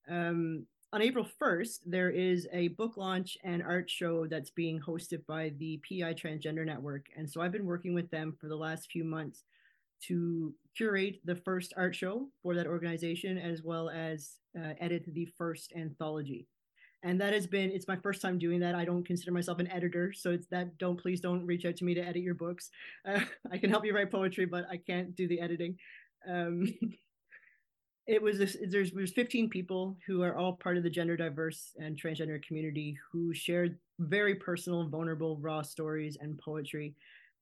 Um, 0.08 0.66
on 0.92 1.02
April 1.02 1.26
1st, 1.42 1.80
there 1.84 2.10
is 2.10 2.46
a 2.52 2.68
book 2.68 2.96
launch 2.96 3.36
and 3.44 3.62
art 3.62 3.90
show 3.90 4.26
that's 4.26 4.50
being 4.50 4.80
hosted 4.80 5.26
by 5.26 5.52
the 5.58 5.80
PEI 5.82 6.14
Transgender 6.14 6.64
Network. 6.64 7.06
And 7.16 7.28
so 7.28 7.40
I've 7.40 7.52
been 7.52 7.66
working 7.66 7.94
with 7.94 8.10
them 8.10 8.36
for 8.40 8.48
the 8.48 8.56
last 8.56 8.90
few 8.90 9.04
months 9.04 9.44
to 10.04 10.54
curate 10.76 11.20
the 11.24 11.36
first 11.36 11.72
art 11.76 11.94
show 11.94 12.28
for 12.42 12.54
that 12.54 12.66
organization, 12.66 13.38
as 13.38 13.62
well 13.62 13.90
as 13.90 14.36
uh, 14.58 14.74
edit 14.80 15.04
the 15.08 15.28
first 15.36 15.72
anthology. 15.76 16.46
And 17.02 17.20
that 17.20 17.32
has 17.32 17.46
been, 17.46 17.70
it's 17.70 17.88
my 17.88 17.96
first 17.96 18.22
time 18.22 18.38
doing 18.38 18.60
that. 18.60 18.74
I 18.74 18.84
don't 18.84 19.04
consider 19.04 19.32
myself 19.32 19.58
an 19.58 19.70
editor. 19.70 20.12
So 20.12 20.30
it's 20.30 20.46
that, 20.48 20.78
don't, 20.78 21.00
please 21.00 21.20
don't 21.20 21.46
reach 21.46 21.64
out 21.64 21.76
to 21.76 21.84
me 21.84 21.94
to 21.94 22.00
edit 22.00 22.22
your 22.22 22.34
books. 22.34 22.70
Uh, 23.06 23.20
I 23.50 23.58
can 23.58 23.70
help 23.70 23.84
you 23.84 23.94
write 23.94 24.10
poetry, 24.10 24.46
but 24.46 24.66
I 24.70 24.76
can't 24.76 25.14
do 25.14 25.28
the 25.28 25.40
editing. 25.40 25.76
Um, 26.28 26.66
it 28.06 28.22
was 28.22 28.38
this, 28.38 28.56
there's 28.68 28.92
there's 28.92 29.12
15 29.12 29.48
people 29.50 29.96
who 30.06 30.22
are 30.22 30.36
all 30.36 30.52
part 30.52 30.76
of 30.76 30.82
the 30.82 30.90
gender 30.90 31.16
diverse 31.16 31.74
and 31.78 32.00
transgender 32.00 32.42
community 32.42 32.96
who 33.10 33.34
shared 33.34 33.78
very 33.98 34.34
personal 34.34 34.88
vulnerable 34.88 35.36
raw 35.38 35.62
stories 35.62 36.16
and 36.20 36.38
poetry. 36.38 36.94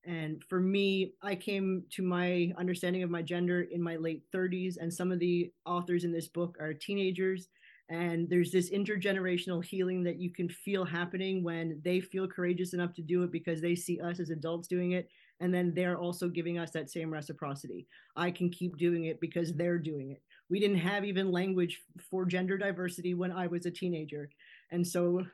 And 0.06 0.42
for 0.48 0.60
me 0.60 1.12
i 1.22 1.34
came 1.34 1.84
to 1.90 2.02
my 2.02 2.52
understanding 2.56 3.02
of 3.02 3.10
my 3.10 3.22
gender 3.22 3.62
in 3.62 3.82
my 3.82 3.96
late 3.96 4.22
30s 4.34 4.76
and 4.80 4.92
some 4.92 5.12
of 5.12 5.18
the 5.18 5.52
authors 5.66 6.04
in 6.04 6.12
this 6.12 6.28
book 6.28 6.56
are 6.60 6.72
teenagers. 6.72 7.48
And 7.90 8.30
there's 8.30 8.50
this 8.50 8.70
intergenerational 8.70 9.62
healing 9.62 10.02
that 10.04 10.18
you 10.18 10.30
can 10.30 10.48
feel 10.48 10.86
happening 10.86 11.44
when 11.44 11.82
they 11.84 12.00
feel 12.00 12.26
courageous 12.26 12.72
enough 12.72 12.94
to 12.94 13.02
do 13.02 13.22
it 13.24 13.30
because 13.30 13.60
they 13.60 13.74
see 13.74 14.00
us 14.00 14.20
as 14.20 14.30
adults 14.30 14.68
doing 14.68 14.92
it. 14.92 15.10
And 15.40 15.52
then 15.52 15.74
they're 15.74 15.98
also 15.98 16.28
giving 16.28 16.58
us 16.58 16.70
that 16.70 16.88
same 16.88 17.10
reciprocity. 17.12 17.86
I 18.16 18.30
can 18.30 18.48
keep 18.48 18.78
doing 18.78 19.04
it 19.04 19.20
because 19.20 19.52
they're 19.52 19.78
doing 19.78 20.12
it 20.12 20.22
we 20.50 20.60
didn't 20.60 20.78
have 20.78 21.04
even 21.04 21.32
language 21.32 21.80
for 22.10 22.24
gender 22.24 22.58
diversity 22.58 23.14
when 23.14 23.32
I 23.32 23.46
was 23.46 23.66
a 23.66 23.70
teenager. 23.70 24.28
And 24.70 24.86
so 24.86 25.24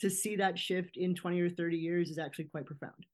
to 0.00 0.10
see 0.10 0.36
that 0.36 0.58
shift 0.58 0.96
in 0.96 1.14
20 1.14 1.40
or 1.40 1.50
30 1.50 1.76
years 1.76 2.10
is 2.10 2.18
actually 2.18 2.44
quite 2.46 2.66
profound. 2.66 3.06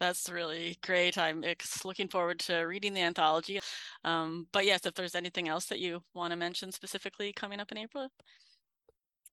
That's 0.00 0.30
really 0.30 0.78
great. 0.82 1.18
I'm 1.18 1.44
looking 1.84 2.08
forward 2.08 2.38
to 2.40 2.58
reading 2.60 2.94
the 2.94 3.00
anthology. 3.00 3.58
Um, 4.04 4.46
but 4.52 4.64
yes, 4.64 4.86
if 4.86 4.94
there's 4.94 5.16
anything 5.16 5.48
else 5.48 5.66
that 5.66 5.80
you 5.80 6.02
want 6.14 6.30
to 6.30 6.36
mention 6.36 6.70
specifically 6.70 7.32
coming 7.32 7.58
up 7.58 7.72
in 7.72 7.78
April. 7.78 8.08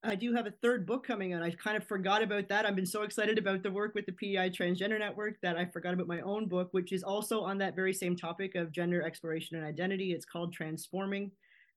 I 0.05 0.15
do 0.15 0.33
have 0.33 0.45
a 0.45 0.51
third 0.51 0.85
book 0.85 1.05
coming 1.05 1.33
out. 1.33 1.41
I 1.41 1.51
kind 1.51 1.75
of 1.75 1.87
forgot 1.87 2.21
about 2.21 2.47
that. 2.49 2.65
I've 2.65 2.75
been 2.75 2.85
so 2.85 3.01
excited 3.01 3.37
about 3.37 3.63
the 3.63 3.71
work 3.71 3.95
with 3.95 4.05
the 4.05 4.11
PEI 4.11 4.51
Transgender 4.51 4.99
Network 4.99 5.41
that 5.41 5.57
I 5.57 5.65
forgot 5.65 5.93
about 5.93 6.07
my 6.07 6.21
own 6.21 6.47
book, 6.47 6.69
which 6.71 6.91
is 6.91 7.03
also 7.03 7.41
on 7.41 7.57
that 7.57 7.75
very 7.75 7.93
same 7.93 8.15
topic 8.15 8.55
of 8.55 8.71
gender 8.71 9.01
exploration 9.01 9.57
and 9.57 9.65
identity. 9.65 10.11
It's 10.11 10.25
called 10.25 10.53
Transforming, 10.53 11.31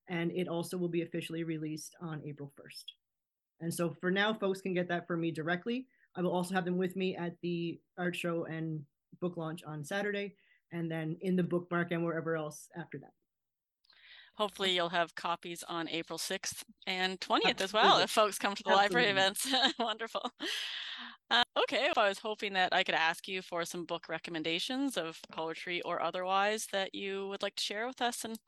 and 0.08 0.30
it 0.32 0.46
also 0.46 0.76
will 0.76 0.88
be 0.88 1.02
officially 1.02 1.42
released 1.42 1.96
on 2.02 2.22
April 2.24 2.52
1st. 2.60 2.84
And 3.60 3.72
so 3.72 3.96
for 4.00 4.10
now, 4.10 4.34
folks 4.34 4.60
can 4.60 4.74
get 4.74 4.88
that 4.88 5.06
from 5.06 5.20
me 5.20 5.30
directly. 5.30 5.86
I 6.14 6.20
will 6.20 6.32
also 6.32 6.54
have 6.54 6.64
them 6.64 6.78
with 6.78 6.96
me 6.96 7.16
at 7.16 7.36
the 7.42 7.80
art 7.98 8.14
show 8.14 8.44
and 8.44 8.84
book 9.20 9.36
launch 9.36 9.62
on 9.64 9.84
Saturday, 9.84 10.34
and 10.72 10.90
then 10.90 11.16
in 11.22 11.34
the 11.34 11.42
bookmark 11.42 11.92
and 11.92 12.04
wherever 12.04 12.36
else 12.36 12.68
after 12.76 12.98
that 12.98 13.12
hopefully 14.38 14.70
you'll 14.70 14.88
have 14.88 15.16
copies 15.16 15.64
on 15.68 15.88
April 15.88 16.18
6th 16.18 16.62
and 16.86 17.20
20th 17.20 17.42
Absolutely. 17.44 17.64
as 17.64 17.72
well 17.72 17.98
if 17.98 18.08
folks 18.08 18.38
come 18.38 18.54
to 18.54 18.62
the 18.62 18.70
Absolutely. 18.70 18.96
library 18.96 19.10
events. 19.10 19.52
Wonderful. 19.80 20.30
Uh, 21.28 21.42
okay, 21.58 21.90
I 21.96 22.08
was 22.08 22.20
hoping 22.20 22.52
that 22.52 22.72
I 22.72 22.84
could 22.84 22.94
ask 22.94 23.26
you 23.26 23.42
for 23.42 23.64
some 23.64 23.84
book 23.84 24.08
recommendations 24.08 24.96
of 24.96 25.18
poetry 25.32 25.82
or 25.82 26.00
otherwise 26.00 26.68
that 26.72 26.94
you 26.94 27.26
would 27.28 27.42
like 27.42 27.56
to 27.56 27.64
share 27.64 27.86
with 27.88 28.00
us 28.00 28.24
and 28.24 28.38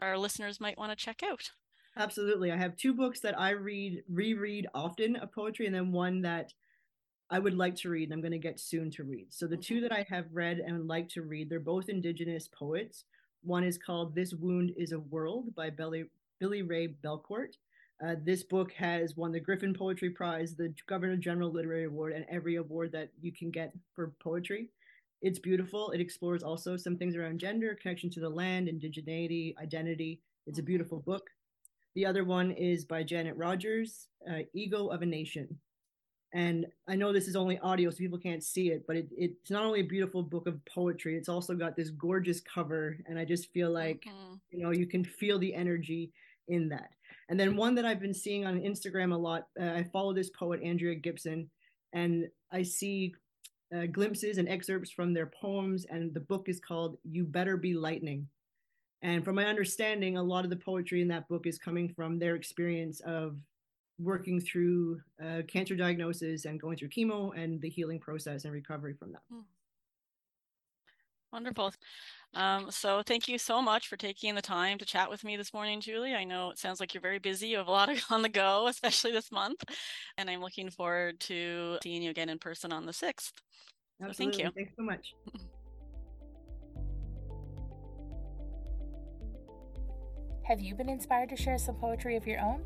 our 0.00 0.18
listeners 0.18 0.60
might 0.60 0.76
want 0.76 0.90
to 0.90 0.96
check 0.96 1.22
out. 1.22 1.50
Absolutely. 1.96 2.50
I 2.50 2.56
have 2.56 2.76
two 2.76 2.92
books 2.92 3.20
that 3.20 3.38
I 3.38 3.50
read, 3.50 4.02
reread 4.08 4.66
often 4.74 5.14
of 5.16 5.32
poetry, 5.32 5.66
and 5.66 5.74
then 5.74 5.92
one 5.92 6.22
that 6.22 6.52
I 7.30 7.38
would 7.38 7.54
like 7.54 7.76
to 7.76 7.88
read 7.88 8.08
and 8.08 8.12
I'm 8.12 8.20
going 8.20 8.32
to 8.32 8.38
get 8.38 8.58
soon 8.58 8.90
to 8.92 9.04
read. 9.04 9.28
So 9.30 9.46
the 9.46 9.56
two 9.56 9.74
mm-hmm. 9.76 9.82
that 9.84 9.92
I 9.92 10.04
have 10.08 10.26
read 10.32 10.58
and 10.58 10.88
like 10.88 11.08
to 11.10 11.22
read, 11.22 11.48
they're 11.48 11.60
both 11.60 11.88
indigenous 11.88 12.48
poets. 12.48 13.04
One 13.42 13.64
is 13.64 13.78
called 13.78 14.14
This 14.14 14.34
Wound 14.34 14.72
is 14.76 14.92
a 14.92 15.00
World 15.00 15.54
by 15.54 15.70
Billy, 15.70 16.04
Billy 16.40 16.62
Ray 16.62 16.88
Belcourt. 17.02 17.56
Uh, 18.04 18.16
this 18.22 18.42
book 18.42 18.72
has 18.72 19.16
won 19.16 19.32
the 19.32 19.40
Griffin 19.40 19.74
Poetry 19.74 20.10
Prize, 20.10 20.54
the 20.54 20.74
Governor 20.86 21.16
General 21.16 21.50
Literary 21.50 21.84
Award, 21.84 22.12
and 22.12 22.26
every 22.30 22.56
award 22.56 22.92
that 22.92 23.10
you 23.20 23.32
can 23.32 23.50
get 23.50 23.72
for 23.94 24.12
poetry. 24.22 24.68
It's 25.22 25.38
beautiful. 25.38 25.90
It 25.90 26.00
explores 26.00 26.42
also 26.42 26.76
some 26.76 26.96
things 26.96 27.16
around 27.16 27.40
gender, 27.40 27.78
connection 27.80 28.10
to 28.10 28.20
the 28.20 28.28
land, 28.28 28.68
indigeneity, 28.68 29.56
identity. 29.58 30.20
It's 30.46 30.58
a 30.58 30.62
beautiful 30.62 31.00
book. 31.00 31.28
The 31.94 32.06
other 32.06 32.24
one 32.24 32.52
is 32.52 32.84
by 32.84 33.02
Janet 33.02 33.36
Rogers, 33.36 34.08
uh, 34.30 34.40
Ego 34.54 34.88
of 34.88 35.02
a 35.02 35.06
Nation. 35.06 35.58
And 36.32 36.66
I 36.86 36.94
know 36.94 37.12
this 37.12 37.26
is 37.26 37.34
only 37.34 37.58
audio, 37.58 37.90
so 37.90 37.96
people 37.96 38.18
can't 38.18 38.42
see 38.42 38.70
it, 38.70 38.86
but 38.86 38.96
it, 38.96 39.08
it's 39.16 39.50
not 39.50 39.64
only 39.64 39.80
a 39.80 39.84
beautiful 39.84 40.22
book 40.22 40.46
of 40.46 40.64
poetry, 40.64 41.16
it's 41.16 41.28
also 41.28 41.54
got 41.54 41.74
this 41.74 41.90
gorgeous 41.90 42.40
cover. 42.40 42.98
And 43.06 43.18
I 43.18 43.24
just 43.24 43.52
feel 43.52 43.70
like, 43.70 44.04
mm-hmm. 44.08 44.34
you 44.52 44.62
know, 44.62 44.70
you 44.70 44.86
can 44.86 45.04
feel 45.04 45.38
the 45.38 45.52
energy 45.52 46.12
in 46.46 46.68
that. 46.68 46.90
And 47.28 47.38
then 47.38 47.56
one 47.56 47.74
that 47.74 47.84
I've 47.84 48.00
been 48.00 48.14
seeing 48.14 48.46
on 48.46 48.60
Instagram 48.60 49.12
a 49.12 49.16
lot, 49.16 49.48
uh, 49.60 49.70
I 49.72 49.84
follow 49.92 50.12
this 50.12 50.30
poet, 50.30 50.60
Andrea 50.62 50.94
Gibson, 50.94 51.50
and 51.92 52.28
I 52.52 52.62
see 52.62 53.14
uh, 53.74 53.86
glimpses 53.86 54.38
and 54.38 54.48
excerpts 54.48 54.90
from 54.90 55.12
their 55.12 55.26
poems. 55.40 55.84
And 55.90 56.14
the 56.14 56.20
book 56.20 56.48
is 56.48 56.60
called 56.60 56.96
You 57.04 57.24
Better 57.24 57.56
Be 57.56 57.74
Lightning. 57.74 58.28
And 59.02 59.24
from 59.24 59.34
my 59.34 59.46
understanding, 59.46 60.16
a 60.16 60.22
lot 60.22 60.44
of 60.44 60.50
the 60.50 60.56
poetry 60.56 61.00
in 61.02 61.08
that 61.08 61.28
book 61.28 61.46
is 61.46 61.58
coming 61.58 61.88
from 61.88 62.18
their 62.18 62.36
experience 62.36 63.00
of 63.00 63.36
working 64.02 64.40
through 64.40 65.00
uh, 65.22 65.42
cancer 65.46 65.76
diagnosis 65.76 66.44
and 66.44 66.60
going 66.60 66.76
through 66.76 66.88
chemo 66.88 67.36
and 67.36 67.60
the 67.60 67.68
healing 67.68 67.98
process 67.98 68.44
and 68.44 68.52
recovery 68.52 68.94
from 68.94 69.12
that. 69.12 69.22
Hmm. 69.30 69.40
Wonderful. 71.32 71.72
Um, 72.34 72.70
so 72.70 73.02
thank 73.04 73.28
you 73.28 73.38
so 73.38 73.62
much 73.62 73.88
for 73.88 73.96
taking 73.96 74.34
the 74.34 74.42
time 74.42 74.78
to 74.78 74.84
chat 74.84 75.08
with 75.10 75.22
me 75.22 75.36
this 75.36 75.54
morning, 75.54 75.80
Julie. 75.80 76.14
I 76.14 76.24
know 76.24 76.50
it 76.50 76.58
sounds 76.58 76.80
like 76.80 76.92
you're 76.92 77.00
very 77.00 77.20
busy. 77.20 77.48
You 77.48 77.58
have 77.58 77.68
a 77.68 77.72
lot 77.72 77.88
on 78.10 78.22
the 78.22 78.28
go, 78.28 78.66
especially 78.66 79.12
this 79.12 79.30
month. 79.30 79.62
And 80.18 80.28
I'm 80.28 80.40
looking 80.40 80.70
forward 80.70 81.20
to 81.20 81.78
seeing 81.82 82.02
you 82.02 82.10
again 82.10 82.28
in 82.28 82.38
person 82.38 82.72
on 82.72 82.86
the 82.86 82.92
6th. 82.92 83.32
So 84.00 84.12
thank 84.12 84.38
you. 84.38 84.50
Thanks 84.54 84.72
so 84.76 84.82
much. 84.82 85.14
Have 90.44 90.60
you 90.60 90.74
been 90.74 90.88
inspired 90.88 91.28
to 91.28 91.36
share 91.36 91.58
some 91.58 91.76
poetry 91.76 92.16
of 92.16 92.26
your 92.26 92.40
own? 92.40 92.64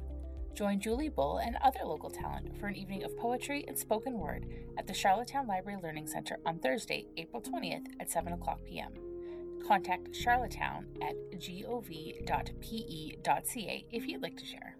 Join 0.54 0.78
Julie 0.78 1.08
Bull 1.08 1.38
and 1.38 1.56
other 1.56 1.80
local 1.84 2.10
talent 2.10 2.56
for 2.60 2.68
an 2.68 2.76
evening 2.76 3.02
of 3.02 3.16
poetry 3.16 3.64
and 3.66 3.76
spoken 3.76 4.20
word 4.20 4.46
at 4.78 4.86
the 4.86 4.94
Charlottetown 4.94 5.48
Library 5.48 5.80
Learning 5.82 6.06
Center 6.06 6.38
on 6.46 6.60
Thursday, 6.60 7.08
April 7.16 7.42
20th 7.42 7.86
at 7.98 8.08
7 8.08 8.32
o'clock 8.32 8.60
p.m. 8.64 8.92
Contact 9.66 10.14
Charlottetown 10.14 10.86
at 11.02 11.16
gov.pe.ca 11.40 11.84
if 13.90 14.06
you'd 14.06 14.22
like 14.22 14.36
to 14.36 14.46
share. 14.46 14.73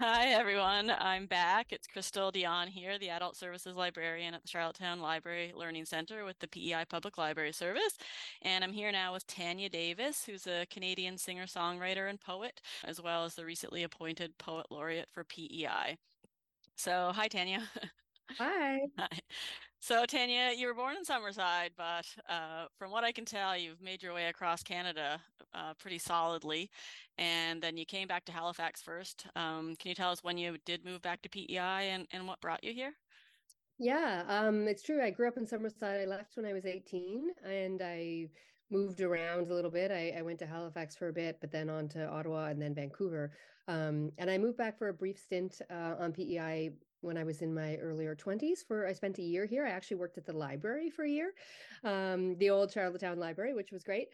Hi, 0.00 0.28
everyone. 0.28 0.92
I'm 0.96 1.26
back. 1.26 1.72
It's 1.72 1.88
Krystal 1.88 2.30
Dion 2.30 2.68
here, 2.68 3.00
the 3.00 3.10
Adult 3.10 3.34
Services 3.34 3.74
Librarian 3.74 4.32
at 4.32 4.42
the 4.42 4.48
Charlottetown 4.48 5.00
Library 5.00 5.52
Learning 5.56 5.84
Center 5.84 6.24
with 6.24 6.38
the 6.38 6.46
PEI 6.46 6.84
Public 6.88 7.18
Library 7.18 7.52
Service. 7.52 7.98
And 8.42 8.62
I'm 8.62 8.72
here 8.72 8.92
now 8.92 9.12
with 9.12 9.26
Tanya 9.26 9.68
Davis, 9.68 10.24
who's 10.24 10.46
a 10.46 10.66
Canadian 10.70 11.18
singer 11.18 11.46
songwriter 11.46 12.08
and 12.08 12.20
poet, 12.20 12.60
as 12.84 13.02
well 13.02 13.24
as 13.24 13.34
the 13.34 13.44
recently 13.44 13.82
appointed 13.82 14.38
Poet 14.38 14.66
Laureate 14.70 15.08
for 15.10 15.24
PEI. 15.24 15.96
So, 16.76 17.10
hi, 17.12 17.26
Tanya. 17.26 17.68
Hi. 18.38 18.78
Hi. 18.98 19.08
So, 19.80 20.04
Tanya, 20.04 20.52
you 20.56 20.66
were 20.66 20.74
born 20.74 20.96
in 20.96 21.04
Summerside, 21.04 21.70
but 21.76 22.04
uh, 22.28 22.66
from 22.76 22.90
what 22.90 23.04
I 23.04 23.12
can 23.12 23.24
tell, 23.24 23.56
you've 23.56 23.80
made 23.80 24.02
your 24.02 24.12
way 24.12 24.26
across 24.26 24.62
Canada 24.62 25.20
uh, 25.54 25.74
pretty 25.78 25.98
solidly. 25.98 26.68
And 27.16 27.62
then 27.62 27.76
you 27.76 27.86
came 27.86 28.08
back 28.08 28.24
to 28.26 28.32
Halifax 28.32 28.82
first. 28.82 29.26
Um, 29.36 29.76
can 29.78 29.88
you 29.88 29.94
tell 29.94 30.10
us 30.10 30.24
when 30.24 30.36
you 30.36 30.56
did 30.66 30.84
move 30.84 31.00
back 31.02 31.22
to 31.22 31.28
PEI 31.28 31.90
and, 31.90 32.06
and 32.12 32.26
what 32.26 32.40
brought 32.40 32.64
you 32.64 32.72
here? 32.74 32.92
Yeah, 33.78 34.24
um, 34.28 34.66
it's 34.66 34.82
true. 34.82 35.00
I 35.00 35.10
grew 35.10 35.28
up 35.28 35.36
in 35.36 35.46
Summerside. 35.46 36.02
I 36.02 36.06
left 36.06 36.36
when 36.36 36.44
I 36.44 36.52
was 36.52 36.66
18 36.66 37.30
and 37.44 37.80
I 37.80 38.28
moved 38.70 39.00
around 39.00 39.48
a 39.48 39.54
little 39.54 39.70
bit. 39.70 39.92
I, 39.92 40.12
I 40.18 40.22
went 40.22 40.40
to 40.40 40.46
Halifax 40.46 40.96
for 40.96 41.08
a 41.08 41.12
bit, 41.12 41.38
but 41.40 41.52
then 41.52 41.70
on 41.70 41.88
to 41.90 42.04
Ottawa 42.04 42.46
and 42.46 42.60
then 42.60 42.74
Vancouver. 42.74 43.30
Um, 43.68 44.10
and 44.18 44.28
I 44.28 44.38
moved 44.38 44.58
back 44.58 44.76
for 44.76 44.88
a 44.88 44.92
brief 44.92 45.18
stint 45.18 45.60
uh, 45.70 45.94
on 46.00 46.12
PEI 46.12 46.72
when 47.00 47.16
I 47.16 47.24
was 47.24 47.42
in 47.42 47.54
my 47.54 47.76
earlier 47.76 48.14
20s 48.14 48.66
for 48.66 48.86
I 48.86 48.92
spent 48.92 49.18
a 49.18 49.22
year 49.22 49.46
here. 49.46 49.66
I 49.66 49.70
actually 49.70 49.98
worked 49.98 50.18
at 50.18 50.26
the 50.26 50.32
library 50.32 50.90
for 50.90 51.04
a 51.04 51.10
year, 51.10 51.32
um, 51.84 52.36
the 52.38 52.50
old 52.50 52.72
Charlottetown 52.72 53.18
Library, 53.18 53.54
which 53.54 53.72
was 53.72 53.84
great. 53.84 54.08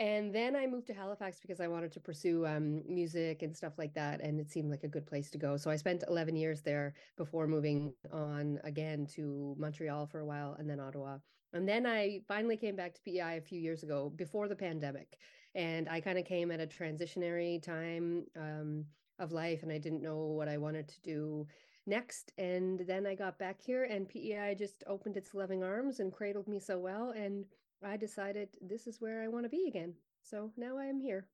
And 0.00 0.32
then 0.32 0.54
I 0.54 0.66
moved 0.66 0.86
to 0.88 0.94
Halifax 0.94 1.40
because 1.40 1.60
I 1.60 1.66
wanted 1.66 1.90
to 1.92 2.00
pursue 2.00 2.46
um, 2.46 2.82
music 2.88 3.42
and 3.42 3.56
stuff 3.56 3.78
like 3.78 3.92
that. 3.94 4.20
And 4.20 4.38
it 4.38 4.48
seemed 4.48 4.70
like 4.70 4.84
a 4.84 4.88
good 4.88 5.06
place 5.06 5.28
to 5.30 5.38
go. 5.38 5.56
So 5.56 5.70
I 5.70 5.76
spent 5.76 6.04
11 6.06 6.36
years 6.36 6.60
there 6.62 6.94
before 7.16 7.48
moving 7.48 7.92
on 8.12 8.60
again 8.62 9.06
to 9.14 9.56
Montreal 9.58 10.06
for 10.06 10.20
a 10.20 10.26
while 10.26 10.54
and 10.58 10.70
then 10.70 10.78
Ottawa. 10.78 11.18
And 11.52 11.68
then 11.68 11.84
I 11.84 12.20
finally 12.28 12.56
came 12.56 12.76
back 12.76 12.94
to 12.94 13.00
PEI 13.02 13.38
a 13.38 13.40
few 13.40 13.58
years 13.58 13.82
ago 13.82 14.12
before 14.14 14.46
the 14.46 14.54
pandemic. 14.54 15.18
And 15.56 15.88
I 15.88 16.00
kind 16.00 16.18
of 16.18 16.24
came 16.24 16.52
at 16.52 16.60
a 16.60 16.66
transitionary 16.66 17.60
time 17.60 18.26
um, 18.36 18.84
of 19.18 19.32
life 19.32 19.64
and 19.64 19.72
I 19.72 19.78
didn't 19.78 20.02
know 20.02 20.18
what 20.18 20.48
I 20.48 20.58
wanted 20.58 20.86
to 20.88 21.00
do 21.00 21.46
next. 21.88 22.32
And 22.38 22.80
then 22.80 23.06
I 23.06 23.14
got 23.14 23.38
back 23.38 23.60
here, 23.60 23.84
and 23.84 24.08
PEI 24.08 24.54
just 24.56 24.84
opened 24.86 25.16
its 25.16 25.34
loving 25.34 25.64
arms 25.64 26.00
and 26.00 26.12
cradled 26.12 26.46
me 26.46 26.60
so 26.60 26.78
well. 26.78 27.10
And 27.10 27.44
I 27.84 27.96
decided 27.96 28.48
this 28.60 28.86
is 28.86 29.00
where 29.00 29.22
I 29.22 29.28
want 29.28 29.44
to 29.44 29.48
be 29.48 29.66
again. 29.66 29.94
So 30.22 30.52
now 30.56 30.78
I 30.78 30.84
am 30.84 31.00
here. 31.00 31.26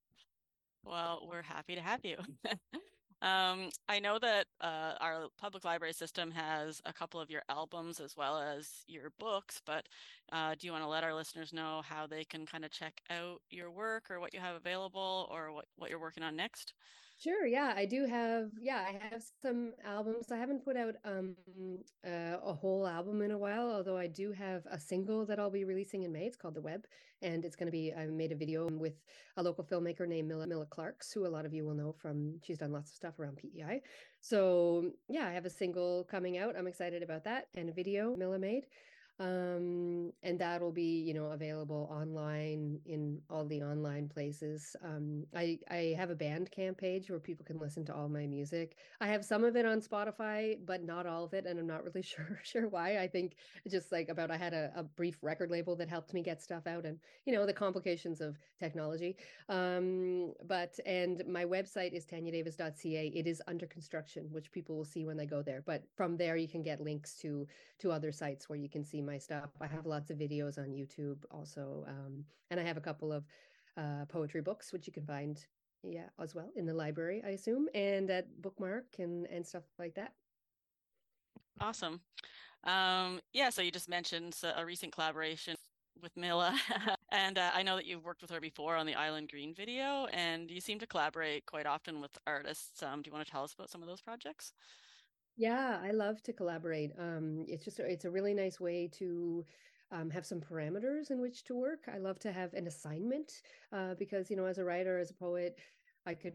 Well, 0.84 1.26
we're 1.28 1.42
happy 1.42 1.74
to 1.74 1.80
have 1.80 2.04
you. 2.04 2.16
um, 3.22 3.70
I 3.88 3.98
know 4.00 4.18
that 4.18 4.46
uh, 4.60 4.94
our 5.00 5.28
public 5.38 5.64
library 5.64 5.94
system 5.94 6.30
has 6.30 6.82
a 6.84 6.92
couple 6.92 7.20
of 7.20 7.30
your 7.30 7.42
albums 7.48 8.00
as 8.00 8.16
well 8.16 8.38
as 8.38 8.84
your 8.86 9.10
books, 9.18 9.60
but 9.64 9.86
uh, 10.30 10.54
do 10.58 10.66
you 10.66 10.72
want 10.72 10.84
to 10.84 10.88
let 10.88 11.04
our 11.04 11.14
listeners 11.14 11.52
know 11.52 11.82
how 11.88 12.06
they 12.06 12.24
can 12.24 12.44
kind 12.44 12.64
of 12.64 12.70
check 12.70 13.00
out 13.10 13.40
your 13.50 13.70
work 13.70 14.10
or 14.10 14.20
what 14.20 14.34
you 14.34 14.40
have 14.40 14.56
available 14.56 15.28
or 15.30 15.52
what, 15.52 15.64
what 15.76 15.90
you're 15.90 15.98
working 15.98 16.22
on 16.22 16.36
next? 16.36 16.74
Sure. 17.24 17.46
Yeah, 17.46 17.72
I 17.74 17.86
do 17.86 18.04
have. 18.04 18.50
Yeah, 18.60 18.84
I 18.86 18.98
have 19.10 19.22
some 19.40 19.72
albums. 19.82 20.30
I 20.30 20.36
haven't 20.36 20.62
put 20.62 20.76
out 20.76 20.96
um 21.06 21.34
uh, 22.06 22.36
a 22.44 22.52
whole 22.52 22.86
album 22.86 23.22
in 23.22 23.30
a 23.30 23.38
while, 23.38 23.70
although 23.70 23.96
I 23.96 24.08
do 24.08 24.30
have 24.32 24.66
a 24.70 24.78
single 24.78 25.24
that 25.24 25.38
I'll 25.38 25.48
be 25.48 25.64
releasing 25.64 26.02
in 26.02 26.12
May. 26.12 26.26
It's 26.26 26.36
called 26.36 26.52
The 26.52 26.60
Web, 26.60 26.84
and 27.22 27.46
it's 27.46 27.56
going 27.56 27.68
to 27.68 27.72
be. 27.72 27.94
I 27.94 28.04
made 28.08 28.32
a 28.32 28.36
video 28.36 28.68
with 28.68 29.00
a 29.38 29.42
local 29.42 29.64
filmmaker 29.64 30.06
named 30.06 30.28
Mila 30.28 30.46
Milla 30.46 30.66
Clarkes, 30.66 31.12
who 31.14 31.26
a 31.26 31.32
lot 31.36 31.46
of 31.46 31.54
you 31.54 31.64
will 31.64 31.72
know 31.72 31.92
from. 31.92 32.40
She's 32.42 32.58
done 32.58 32.72
lots 32.72 32.90
of 32.90 32.96
stuff 32.96 33.18
around 33.18 33.38
PEI. 33.38 33.80
So 34.20 34.90
yeah, 35.08 35.26
I 35.26 35.32
have 35.32 35.46
a 35.46 35.50
single 35.50 36.04
coming 36.04 36.36
out. 36.36 36.56
I'm 36.58 36.66
excited 36.66 37.02
about 37.02 37.24
that, 37.24 37.46
and 37.54 37.70
a 37.70 37.72
video 37.72 38.14
Mila 38.16 38.38
made 38.38 38.66
um, 39.20 40.12
and 40.24 40.38
that'll 40.40 40.72
be 40.72 41.00
you 41.02 41.14
know 41.14 41.26
available 41.26 41.88
online 41.90 42.80
in 42.84 43.20
all 43.30 43.44
the 43.44 43.62
online 43.62 44.08
places. 44.08 44.74
Um, 44.82 45.24
i 45.36 45.58
i 45.70 45.94
have 45.96 46.10
a 46.10 46.16
bandcamp 46.16 46.78
page 46.78 47.10
where 47.10 47.20
people 47.20 47.44
can 47.44 47.58
listen 47.58 47.84
to 47.86 47.94
all 47.94 48.08
my 48.08 48.26
music. 48.26 48.76
I 49.00 49.06
have 49.06 49.24
some 49.24 49.44
of 49.44 49.54
it 49.54 49.66
on 49.66 49.80
spotify 49.80 50.58
but 50.66 50.82
not 50.82 51.06
all 51.06 51.24
of 51.24 51.34
it 51.34 51.46
and 51.46 51.58
i'm 51.60 51.66
not 51.66 51.84
really 51.84 52.02
sure 52.12 52.40
sure 52.42 52.68
why. 52.68 52.98
I 52.98 53.06
think 53.06 53.36
just 53.68 53.92
like 53.92 54.08
about 54.08 54.30
i 54.32 54.36
had 54.36 54.52
a, 54.52 54.72
a 54.74 54.82
brief 54.82 55.18
record 55.22 55.50
label 55.50 55.76
that 55.76 55.88
helped 55.88 56.12
me 56.12 56.22
get 56.22 56.42
stuff 56.42 56.66
out 56.66 56.84
and 56.84 56.98
you 57.24 57.32
know 57.32 57.46
the 57.46 57.52
complications 57.52 58.20
of 58.20 58.36
technology. 58.58 59.16
Um, 59.48 60.32
but 60.48 60.78
and 60.86 61.22
my 61.28 61.44
website 61.44 61.92
is 61.92 62.04
tanyadavis.ca 62.04 63.12
it 63.14 63.26
is 63.28 63.40
under 63.46 63.66
construction 63.66 64.26
which 64.30 64.50
people 64.50 64.76
will 64.76 64.84
see 64.84 65.04
when 65.04 65.16
they 65.16 65.26
go 65.26 65.40
there 65.42 65.62
but 65.64 65.84
from 65.94 66.16
there 66.16 66.36
you 66.36 66.48
can 66.48 66.62
get 66.62 66.80
links 66.80 67.14
to 67.16 67.46
to 67.78 67.92
other 67.92 68.10
sites 68.12 68.48
where 68.48 68.58
you 68.58 68.68
can 68.68 68.84
see 68.84 69.02
my 69.04 69.18
stuff. 69.18 69.50
I 69.60 69.66
have 69.66 69.86
lots 69.86 70.10
of 70.10 70.18
videos 70.18 70.58
on 70.58 70.66
YouTube 70.66 71.18
also, 71.30 71.84
um, 71.88 72.24
and 72.50 72.58
I 72.58 72.62
have 72.62 72.76
a 72.76 72.80
couple 72.80 73.12
of 73.12 73.24
uh, 73.76 74.04
poetry 74.08 74.40
books 74.40 74.72
which 74.72 74.86
you 74.86 74.92
can 74.92 75.06
find, 75.06 75.44
yeah, 75.82 76.08
as 76.20 76.34
well 76.34 76.50
in 76.56 76.66
the 76.66 76.74
library, 76.74 77.22
I 77.24 77.30
assume, 77.30 77.68
and 77.74 78.10
at 78.10 78.40
Bookmark 78.42 78.86
and 78.98 79.26
and 79.26 79.46
stuff 79.46 79.64
like 79.78 79.94
that. 79.94 80.12
Awesome. 81.60 82.00
Um, 82.64 83.20
yeah, 83.32 83.50
so 83.50 83.62
you 83.62 83.70
just 83.70 83.88
mentioned 83.88 84.36
a 84.56 84.64
recent 84.64 84.92
collaboration 84.92 85.56
with 86.02 86.16
Mila. 86.16 86.58
and 87.12 87.38
uh, 87.38 87.50
I 87.54 87.62
know 87.62 87.76
that 87.76 87.86
you've 87.86 88.04
worked 88.04 88.22
with 88.22 88.30
her 88.30 88.40
before 88.40 88.76
on 88.76 88.86
the 88.86 88.94
Island 88.94 89.28
Green 89.30 89.54
video, 89.54 90.06
and 90.12 90.50
you 90.50 90.60
seem 90.60 90.78
to 90.80 90.86
collaborate 90.86 91.46
quite 91.46 91.66
often 91.66 92.00
with 92.00 92.16
artists. 92.26 92.82
Um, 92.82 93.02
do 93.02 93.08
you 93.08 93.12
want 93.14 93.26
to 93.26 93.30
tell 93.30 93.44
us 93.44 93.52
about 93.52 93.70
some 93.70 93.82
of 93.82 93.88
those 93.88 94.00
projects? 94.00 94.52
Yeah, 95.36 95.80
I 95.82 95.90
love 95.90 96.22
to 96.24 96.32
collaborate. 96.32 96.92
Um, 96.98 97.44
it's 97.48 97.64
just 97.64 97.80
it's 97.80 98.04
a 98.04 98.10
really 98.10 98.34
nice 98.34 98.60
way 98.60 98.86
to 98.88 99.44
um, 99.90 100.10
have 100.10 100.24
some 100.26 100.40
parameters 100.40 101.10
in 101.10 101.20
which 101.20 101.42
to 101.44 101.54
work. 101.56 101.88
I 101.88 101.98
love 101.98 102.18
to 102.20 102.32
have 102.32 102.54
an 102.54 102.66
assignment 102.68 103.42
uh, 103.72 103.94
because 103.94 104.30
you 104.30 104.36
know, 104.36 104.46
as 104.46 104.58
a 104.58 104.64
writer, 104.64 104.98
as 104.98 105.10
a 105.10 105.14
poet, 105.14 105.58
I 106.06 106.14
could 106.14 106.34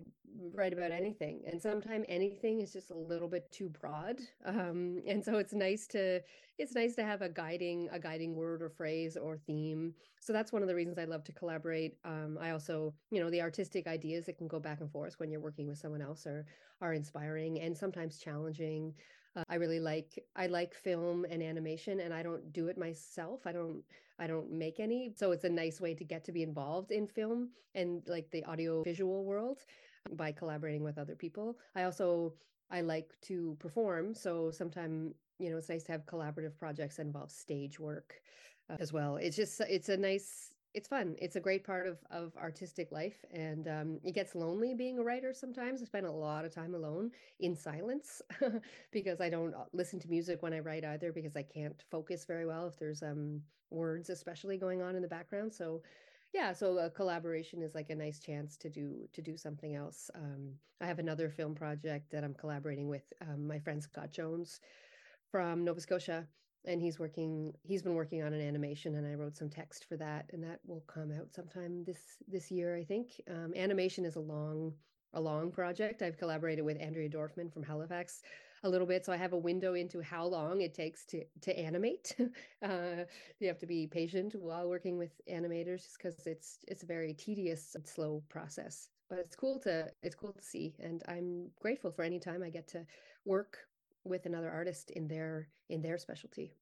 write 0.53 0.73
about 0.73 0.91
anything, 0.91 1.41
and 1.45 1.61
sometimes 1.61 2.05
anything 2.09 2.61
is 2.61 2.73
just 2.73 2.91
a 2.91 2.97
little 2.97 3.27
bit 3.27 3.51
too 3.51 3.69
broad. 3.69 4.19
Um, 4.45 5.01
and 5.05 5.23
so 5.23 5.37
it's 5.37 5.53
nice 5.53 5.85
to 5.87 6.21
it's 6.57 6.73
nice 6.73 6.95
to 6.95 7.03
have 7.03 7.21
a 7.21 7.29
guiding 7.29 7.87
a 7.91 7.99
guiding 7.99 8.35
word 8.35 8.61
or 8.61 8.69
phrase 8.69 9.15
or 9.15 9.37
theme. 9.37 9.93
So 10.19 10.33
that's 10.33 10.51
one 10.51 10.61
of 10.61 10.67
the 10.67 10.75
reasons 10.75 10.97
I 10.97 11.05
love 11.05 11.23
to 11.25 11.31
collaborate. 11.31 11.97
Um, 12.03 12.37
I 12.41 12.51
also, 12.51 12.93
you 13.11 13.19
know, 13.21 13.29
the 13.29 13.41
artistic 13.41 13.85
ideas 13.87 14.25
that 14.25 14.37
can 14.37 14.47
go 14.47 14.59
back 14.59 14.81
and 14.81 14.91
forth 14.91 15.19
when 15.19 15.29
you're 15.29 15.39
working 15.39 15.67
with 15.67 15.77
someone 15.77 16.01
else 16.01 16.25
are 16.25 16.45
are 16.81 16.93
inspiring 16.93 17.59
and 17.59 17.77
sometimes 17.77 18.17
challenging. 18.17 18.93
Uh, 19.35 19.43
I 19.49 19.55
really 19.55 19.79
like 19.79 20.23
I 20.35 20.47
like 20.47 20.73
film 20.73 21.25
and 21.29 21.41
animation, 21.43 21.99
and 21.99 22.13
I 22.13 22.23
don't 22.23 22.51
do 22.51 22.67
it 22.67 22.77
myself. 22.77 23.45
I 23.45 23.51
don't 23.51 23.83
I 24.17 24.27
don't 24.27 24.51
make 24.51 24.79
any, 24.79 25.13
so 25.15 25.31
it's 25.31 25.45
a 25.45 25.49
nice 25.49 25.79
way 25.79 25.93
to 25.95 26.03
get 26.03 26.23
to 26.25 26.31
be 26.31 26.43
involved 26.43 26.91
in 26.91 27.07
film 27.07 27.49
and 27.75 28.01
like 28.07 28.29
the 28.31 28.43
audio 28.45 28.83
visual 28.83 29.23
world 29.23 29.59
by 30.13 30.31
collaborating 30.31 30.83
with 30.83 30.97
other 30.97 31.15
people. 31.15 31.57
I 31.75 31.83
also 31.83 32.33
I 32.71 32.81
like 32.81 33.13
to 33.23 33.55
perform, 33.59 34.13
so 34.13 34.51
sometimes 34.51 35.13
you 35.39 35.49
know 35.49 35.57
it's 35.57 35.69
nice 35.69 35.83
to 35.83 35.91
have 35.91 36.05
collaborative 36.05 36.57
projects 36.57 36.97
that 36.97 37.03
involve 37.03 37.31
stage 37.31 37.79
work 37.79 38.21
uh, 38.69 38.77
as 38.79 38.91
well. 38.91 39.17
It's 39.17 39.35
just 39.35 39.61
it's 39.61 39.89
a 39.89 39.97
nice 39.97 40.53
it's 40.73 40.87
fun. 40.87 41.15
It's 41.19 41.35
a 41.35 41.39
great 41.39 41.63
part 41.63 41.87
of 41.87 41.97
of 42.11 42.35
artistic 42.37 42.91
life, 42.91 43.25
and 43.31 43.67
um, 43.67 43.99
it 44.03 44.13
gets 44.13 44.35
lonely 44.35 44.73
being 44.73 44.99
a 44.99 45.03
writer. 45.03 45.33
Sometimes 45.33 45.81
I 45.81 45.85
spend 45.85 46.05
a 46.05 46.11
lot 46.11 46.45
of 46.45 46.53
time 46.53 46.75
alone 46.75 47.11
in 47.39 47.55
silence 47.55 48.21
because 48.91 49.19
I 49.21 49.29
don't 49.29 49.53
uh, 49.53 49.65
listen 49.73 49.99
to 49.99 50.09
music 50.09 50.41
when 50.43 50.53
I 50.53 50.59
write 50.59 50.85
either 50.85 51.11
because 51.11 51.35
I 51.35 51.43
can't 51.43 51.83
focus 51.89 52.25
very 52.25 52.45
well 52.45 52.67
if 52.67 52.77
there's 52.77 53.01
um 53.03 53.41
words 53.71 54.09
especially 54.09 54.57
going 54.57 54.81
on 54.81 54.95
in 54.95 55.01
the 55.01 55.07
background. 55.07 55.53
So 55.53 55.81
yeah 56.33 56.53
so 56.53 56.77
a 56.77 56.89
collaboration 56.89 57.61
is 57.61 57.73
like 57.73 57.89
a 57.89 57.95
nice 57.95 58.19
chance 58.19 58.55
to 58.57 58.69
do 58.69 59.07
to 59.13 59.21
do 59.21 59.35
something 59.35 59.75
else 59.75 60.11
um, 60.15 60.53
i 60.81 60.85
have 60.85 60.99
another 60.99 61.29
film 61.29 61.55
project 61.55 62.11
that 62.11 62.23
i'm 62.23 62.33
collaborating 62.33 62.87
with 62.87 63.01
um, 63.21 63.47
my 63.47 63.57
friend 63.59 63.81
scott 63.81 64.11
jones 64.11 64.59
from 65.31 65.63
nova 65.63 65.81
scotia 65.81 66.27
and 66.65 66.81
he's 66.81 66.99
working 66.99 67.53
he's 67.63 67.81
been 67.81 67.95
working 67.95 68.21
on 68.23 68.33
an 68.33 68.41
animation 68.41 68.95
and 68.95 69.07
i 69.07 69.13
wrote 69.13 69.37
some 69.37 69.49
text 69.49 69.85
for 69.87 69.97
that 69.97 70.25
and 70.33 70.43
that 70.43 70.59
will 70.65 70.83
come 70.87 71.11
out 71.11 71.33
sometime 71.33 71.83
this 71.85 72.17
this 72.27 72.51
year 72.51 72.75
i 72.75 72.83
think. 72.83 73.21
Um, 73.29 73.53
animation 73.55 74.05
is 74.05 74.15
a 74.15 74.19
long 74.19 74.73
a 75.13 75.19
long 75.21 75.51
project. 75.51 76.01
I've 76.01 76.17
collaborated 76.17 76.65
with 76.65 76.79
andrea 76.81 77.09
dorfman 77.09 77.51
from 77.51 77.63
halifax 77.63 78.21
a 78.63 78.69
little 78.69 78.85
bit 78.87 79.05
so 79.05 79.13
i 79.13 79.17
have 79.17 79.31
a 79.31 79.37
window 79.37 79.73
into 79.73 80.01
how 80.01 80.25
long 80.25 80.61
it 80.61 80.73
takes 80.73 81.05
to 81.05 81.23
to 81.41 81.57
animate. 81.57 82.15
Uh, 82.61 83.05
you 83.39 83.47
have 83.47 83.57
to 83.57 83.65
be 83.65 83.87
patient 83.87 84.35
while 84.37 84.67
working 84.67 84.97
with 84.97 85.11
animators 85.31 85.83
just 85.83 85.97
because 85.97 86.27
it's 86.27 86.57
it's 86.67 86.83
a 86.83 86.85
very 86.85 87.13
tedious 87.13 87.73
and 87.75 87.87
slow 87.87 88.21
process 88.27 88.89
but 89.09 89.17
it's 89.17 89.35
cool 89.35 89.57
to 89.59 89.89
it's 90.03 90.15
cool 90.15 90.33
to 90.33 90.43
see 90.43 90.75
and 90.79 91.03
i'm 91.07 91.47
grateful 91.61 91.89
for 91.89 92.03
any 92.03 92.19
time 92.19 92.43
i 92.43 92.49
get 92.49 92.67
to 92.67 92.85
work 93.25 93.59
with 94.03 94.25
another 94.25 94.49
artist 94.49 94.91
in 94.91 95.07
their 95.07 95.47
in 95.69 95.81
their 95.81 95.97
specialty 95.97 96.53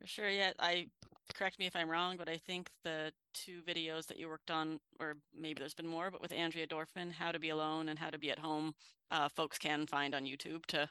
For 0.00 0.06
sure. 0.06 0.28
Yeah. 0.28 0.52
I 0.58 0.88
correct 1.34 1.58
me 1.58 1.66
if 1.66 1.74
I'm 1.76 1.88
wrong, 1.88 2.16
but 2.16 2.28
I 2.28 2.36
think 2.36 2.68
the 2.84 3.12
two 3.32 3.62
videos 3.62 4.06
that 4.06 4.18
you 4.18 4.28
worked 4.28 4.50
on, 4.50 4.78
or 5.00 5.16
maybe 5.36 5.60
there's 5.60 5.74
been 5.74 5.86
more, 5.86 6.10
but 6.10 6.20
with 6.20 6.32
Andrea 6.32 6.66
Dorfman, 6.66 7.12
How 7.12 7.32
to 7.32 7.38
Be 7.38 7.50
Alone 7.50 7.88
and 7.88 7.98
How 7.98 8.10
to 8.10 8.18
Be 8.18 8.30
at 8.30 8.38
Home, 8.38 8.74
uh, 9.10 9.28
folks 9.28 9.58
can 9.58 9.86
find 9.86 10.14
on 10.14 10.24
YouTube 10.24 10.66
to 10.66 10.88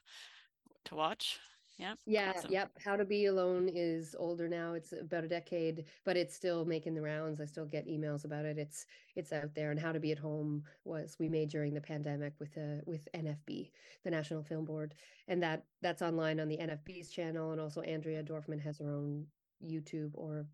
to 0.86 0.96
watch. 0.96 1.40
Yeah. 1.78 1.96
Yeah. 2.06 2.34
Awesome. 2.36 2.52
Yep. 2.52 2.72
How 2.84 2.96
to 2.96 3.06
Be 3.06 3.26
Alone 3.26 3.70
is 3.74 4.16
older 4.18 4.48
now. 4.48 4.74
It's 4.74 4.94
about 4.94 5.24
a 5.24 5.28
decade, 5.28 5.86
but 6.06 6.16
it's 6.16 6.36
still 6.36 6.66
making 6.66 6.94
the 6.94 7.02
rounds. 7.02 7.42
I 7.42 7.46
still 7.46 7.66
get 7.66 7.88
emails 7.88 8.26
about 8.26 8.46
it. 8.46 8.58
It's 8.58 8.86
it's 9.16 9.34
out 9.34 9.56
there. 9.56 9.72
And 9.72 9.80
How 9.80 9.92
to 9.92 10.00
Be 10.00 10.12
at 10.12 10.20
Home 10.20 10.64
was 10.86 11.16
we 11.20 11.30
made 11.30 11.50
during 11.50 11.74
the 11.74 11.82
pandemic 11.82 12.34
with 12.40 12.56
uh 12.58 12.82
with 12.86 13.08
NFB, 13.16 13.72
the 14.04 14.12
National 14.12 14.44
Film 14.44 14.66
Board, 14.66 14.94
and 15.28 15.42
that 15.42 15.66
that's 15.82 16.02
online 16.02 16.40
on 16.40 16.48
the 16.48 16.58
NFB's 16.58 17.10
channel. 17.10 17.52
And 17.52 17.60
also 17.60 17.82
Andrea 17.82 18.24
Dorfman 18.24 18.62
has 18.62 18.78
her 18.78 18.90
own 18.90 19.26
YouTube 19.66 20.12
or 20.14 20.46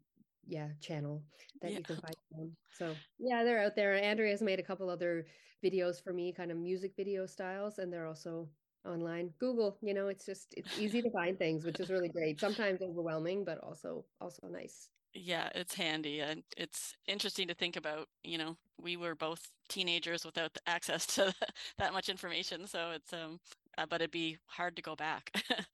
yeah 0.48 0.70
channel 0.80 1.22
that 1.62 1.72
yeah. 1.72 1.80
you 1.80 1.84
can 1.84 1.98
find 1.98 2.16
them. 2.32 2.56
So 2.72 2.96
yeah, 3.18 3.44
they're 3.44 3.62
out 3.62 3.76
there. 3.76 3.94
Andrea 3.94 4.32
has 4.32 4.42
made 4.42 4.60
a 4.60 4.64
couple 4.64 4.90
other 4.90 5.26
videos 5.64 6.02
for 6.02 6.14
me, 6.14 6.32
kind 6.32 6.52
of 6.52 6.58
music 6.58 6.94
video 6.96 7.26
styles, 7.26 7.80
and 7.80 7.92
they're 7.92 8.08
also 8.08 8.48
online. 8.86 9.34
Google 9.40 9.78
you 9.82 9.94
know 9.94 10.08
it's 10.08 10.26
just 10.26 10.54
it's 10.58 10.80
easy 10.80 11.02
to 11.02 11.12
find 11.12 11.38
things 11.38 11.66
which 11.66 11.80
is 11.80 11.90
really 11.90 12.10
great. 12.10 12.40
Sometimes 12.40 12.82
overwhelming 12.82 13.44
but 13.44 13.60
also 13.60 14.06
also 14.22 14.48
nice. 14.48 14.90
Yeah 15.14 15.50
it's 15.56 15.74
handy 15.74 16.20
and 16.22 16.44
it's 16.58 16.94
interesting 17.08 17.48
to 17.48 17.54
think 17.56 17.76
about 17.76 18.08
you 18.24 18.38
know 18.38 18.58
we 18.80 18.96
were 18.98 19.16
both 19.16 19.52
teenagers 19.68 20.26
without 20.26 20.58
access 20.68 21.06
to 21.16 21.34
that 21.78 21.94
much 21.94 22.10
information 22.10 22.68
so 22.68 22.92
it's 22.92 23.14
um 23.14 23.40
uh, 23.78 23.86
but 23.90 24.02
it'd 24.02 24.12
be 24.12 24.38
hard 24.48 24.76
to 24.76 24.82
go 24.82 24.96
back. 24.96 25.32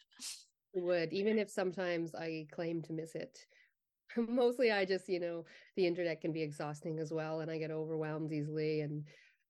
It 0.74 0.84
would 0.84 1.14
even 1.14 1.40
if 1.40 1.50
sometimes 1.50 2.14
i 2.16 2.48
claim 2.52 2.82
to 2.84 2.94
miss 2.94 3.16
it. 3.16 3.46
Mostly 4.18 4.72
i 4.72 4.86
just 4.86 5.10
you 5.10 5.20
know 5.20 5.46
the 5.76 5.88
internet 5.88 6.22
can 6.22 6.32
be 6.32 6.42
exhausting 6.42 7.00
as 7.00 7.12
well 7.12 7.40
and 7.42 7.50
i 7.50 7.58
get 7.58 7.72
overwhelmed 7.72 8.32
easily 8.32 8.82
and 8.82 9.06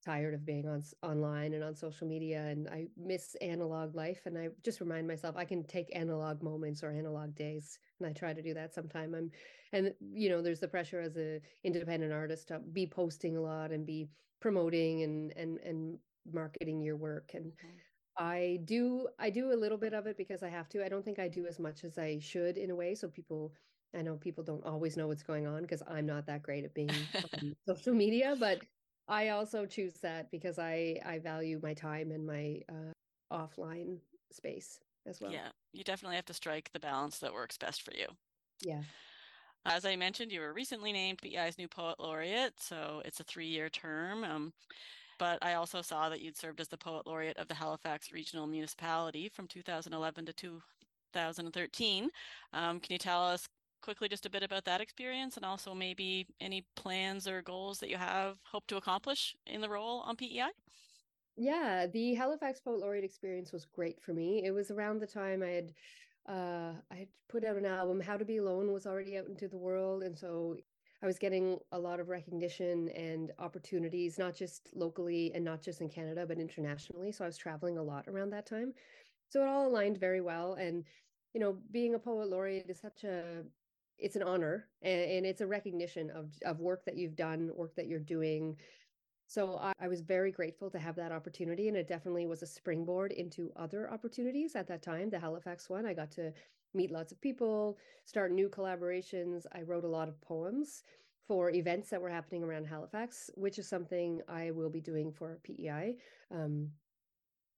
tired 0.06 0.34
of 0.34 0.46
being 0.46 0.68
on 0.68 0.84
online 1.02 1.54
and 1.54 1.64
on 1.64 1.76
social 1.76 2.08
media 2.08 2.46
and 2.46 2.68
I 2.70 2.86
miss 2.96 3.36
analog 3.42 3.96
life 3.96 4.22
and 4.26 4.38
I 4.38 4.50
just 4.64 4.80
remind 4.80 5.08
myself 5.08 5.36
I 5.36 5.46
can 5.46 5.64
take 5.64 5.96
analog 5.96 6.44
moments 6.44 6.84
or 6.84 6.92
analog 6.92 7.36
days 7.36 7.80
and 8.00 8.08
I 8.08 8.14
try 8.14 8.34
to 8.34 8.42
do 8.42 8.54
that 8.54 8.74
sometime 8.74 9.16
I'm 9.16 9.32
and 9.74 9.94
you 10.00 10.30
know 10.30 10.42
there's 10.42 10.60
the 10.60 10.68
pressure 10.68 11.02
as 11.02 11.18
a 11.18 11.42
independent 11.64 12.14
artist 12.14 12.50
to 12.50 12.60
be 12.60 12.86
posting 12.86 13.36
a 13.36 13.42
lot 13.42 13.72
and 13.72 13.86
be 13.86 14.08
promoting 14.42 15.04
and 15.04 15.34
and 15.36 15.60
and 15.60 15.98
marketing 16.32 16.82
your 16.82 16.98
work 16.98 17.32
and 17.34 17.46
mm-hmm. 17.46 17.78
I 18.18 18.60
do 18.66 19.08
I 19.20 19.30
do 19.30 19.52
a 19.52 19.58
little 19.58 19.78
bit 19.78 19.94
of 19.94 20.06
it 20.06 20.18
because 20.18 20.44
I 20.44 20.50
have 20.50 20.70
to 20.70 20.86
I 20.86 20.90
don't 20.90 21.04
think 21.04 21.20
I 21.20 21.28
do 21.28 21.48
as 21.48 21.60
much 21.60 21.84
as 21.84 21.98
I 21.98 22.20
should 22.20 22.58
in 22.58 22.70
a 22.70 22.76
way 22.76 22.94
so 22.96 23.08
people 23.08 23.54
I 23.96 24.02
know 24.02 24.16
people 24.16 24.44
don't 24.44 24.66
always 24.66 24.98
know 24.98 25.08
what's 25.08 25.24
going 25.24 25.48
on 25.48 25.62
because 25.62 25.82
I'm 25.88 26.06
not 26.06 26.28
that 26.28 26.44
great 26.44 26.66
at 26.66 26.74
being 26.74 26.90
on 27.42 27.56
social 27.68 27.94
media, 27.94 28.36
but 28.38 28.60
I 29.08 29.30
also 29.30 29.66
choose 29.66 29.96
that 30.02 30.32
because 30.32 30.58
I 30.58 31.00
I 31.06 31.20
value 31.20 31.60
my 31.62 31.74
time 31.74 32.12
and 32.12 32.26
my 32.26 32.62
uh, 32.70 32.94
offline 33.32 33.98
space 34.32 34.80
as 35.06 35.22
well. 35.22 35.32
Yeah, 35.32 35.50
you 35.74 35.84
definitely 35.84 36.16
have 36.16 36.26
to 36.26 36.34
strike 36.34 36.70
the 36.74 36.80
balance 36.80 37.20
that 37.20 37.34
works 37.34 37.58
best 37.58 37.84
for 37.84 37.94
you. 37.94 38.08
Yeah. 38.62 38.82
As 39.66 39.86
I 39.86 39.96
mentioned, 39.96 40.32
you 40.32 40.42
were 40.42 40.54
recently 40.54 40.92
named 40.92 41.22
PEI's 41.22 41.58
new 41.58 41.68
poet 41.68 42.00
laureate, 42.00 42.54
so 42.60 43.02
it's 43.04 43.20
a 43.20 43.24
three-year 43.24 43.70
term. 43.70 44.24
Um, 44.24 44.54
but 45.18 45.40
I 45.42 45.54
also 45.54 45.82
saw 45.82 46.10
that 46.10 46.22
you'd 46.22 46.38
served 46.38 46.60
as 46.60 46.68
the 46.68 46.78
poet 46.78 47.08
laureate 47.08 47.38
of 47.38 47.48
the 47.48 47.56
Halifax 47.56 48.12
Regional 48.12 48.46
Municipality 48.46 49.30
from 49.30 49.48
2011 49.48 50.26
to 50.26 50.34
2013. 50.34 52.10
Um, 52.54 52.80
can 52.80 52.94
you 52.94 53.00
tell 53.00 53.24
us 53.24 53.48
quickly 53.86 54.10
just 54.10 54.26
a 54.26 54.30
bit 54.30 54.44
about 54.44 54.66
that 54.66 54.82
experience 54.82 55.38
and 55.38 55.46
also 55.46 55.74
maybe 55.74 56.28
any 56.42 56.68
plans 56.76 57.28
or 57.28 57.42
goals 57.42 57.80
that 57.80 57.90
you 57.90 57.98
have 57.98 58.40
hope 58.52 58.68
to 58.68 58.78
accomplish 58.78 59.36
in 59.46 59.62
the 59.62 59.70
role 59.70 60.02
on 60.02 60.16
PEI? 60.18 60.52
Yeah, 61.38 61.88
the 61.88 62.14
Halifax 62.16 62.62
Poet 62.62 62.80
Laureate 62.80 63.04
experience 63.04 63.52
was 63.52 63.66
great 63.66 64.02
for 64.02 64.14
me. 64.14 64.44
It 64.46 64.52
was 64.52 64.72
around 64.72 65.00
the 65.00 65.08
time 65.08 65.44
I 65.44 65.50
had 65.50 65.74
uh 66.28 66.74
I 66.92 66.96
had 66.96 67.10
put 67.30 67.44
out 67.46 67.58
an 67.58 67.66
album. 67.66 68.00
How 68.02 68.18
to 68.18 68.26
Be 68.26 68.38
Alone 68.38 68.72
was 68.72 68.88
already 68.88 69.18
out 69.18 69.28
into 69.28 69.48
the 69.48 69.58
world. 69.58 70.04
And 70.04 70.18
so 70.18 70.58
I 71.04 71.06
was 71.06 71.20
getting 71.20 71.60
a 71.72 71.80
lot 71.80 72.00
of 72.00 72.10
recognition 72.10 72.90
and 72.90 73.32
opportunities, 73.40 74.18
not 74.18 74.34
just 74.36 74.70
locally 74.74 75.34
and 75.36 75.44
not 75.46 75.62
just 75.62 75.82
in 75.82 75.90
Canada, 75.90 76.26
but 76.26 76.40
internationally. 76.40 77.12
So 77.12 77.26
I 77.26 77.28
was 77.28 77.38
traveling 77.38 77.78
a 77.78 77.84
lot 77.84 78.08
around 78.08 78.32
that 78.32 78.46
time. 78.48 78.74
So 79.30 79.42
it 79.44 79.48
all 79.50 79.68
aligned 79.68 80.00
very 80.00 80.22
well. 80.22 80.54
And, 80.56 80.86
you 81.34 81.40
know, 81.42 81.54
being 81.72 81.96
a 81.96 82.00
poet 82.00 82.30
laureate 82.30 82.70
is 82.70 82.80
such 82.80 83.04
a 83.04 83.46
it's 83.98 84.16
an 84.16 84.24
honor 84.24 84.68
and, 84.82 85.02
and, 85.02 85.26
it's 85.26 85.42
a 85.42 85.48
recognition 85.48 86.10
of 86.10 86.32
of 86.46 86.60
work 86.60 86.86
that 86.86 86.98
you've 86.98 87.16
done, 87.16 87.52
work 87.56 87.76
that 87.76 87.88
you're 87.88 88.00
doing. 88.00 88.58
So 89.28 89.58
I, 89.58 89.74
I, 89.80 89.88
was 89.88 90.02
very 90.02 90.32
grateful 90.32 90.70
to 90.70 90.78
have 90.78 90.96
that 90.98 91.12
opportunity, 91.12 91.68
and 91.68 91.76
it 91.76 91.88
definitely 91.88 92.28
was 92.28 92.44
a 92.44 92.48
springboard 92.48 93.12
into 93.12 93.52
other 93.56 93.92
opportunities 93.92 94.56
at 94.56 94.68
that 94.68 94.84
time. 94.84 95.10
The 95.10 95.20
Halifax 95.20 95.68
one, 95.70 95.86
I 95.86 95.94
got 95.94 96.12
to 96.12 96.32
meet 96.76 96.92
lots 96.92 97.12
of 97.12 97.20
people, 97.22 97.78
start 98.04 98.32
new 98.32 98.50
collaborations. 98.50 99.46
I 99.52 99.62
wrote 99.64 99.84
a 99.84 99.88
lot 99.90 100.10
of 100.10 100.22
poems 100.22 100.84
for 101.28 101.50
events 101.50 101.90
that 101.90 102.02
were 102.02 102.10
happening 102.10 102.44
around 102.44 102.68
Halifax, 102.68 103.32
which 103.36 103.58
is 103.58 103.68
something 103.68 104.22
I 104.28 104.52
will 104.52 104.70
be 104.70 104.82
doing 104.82 105.12
for 105.12 105.40
PEI. 105.44 105.96
Um, 106.32 106.70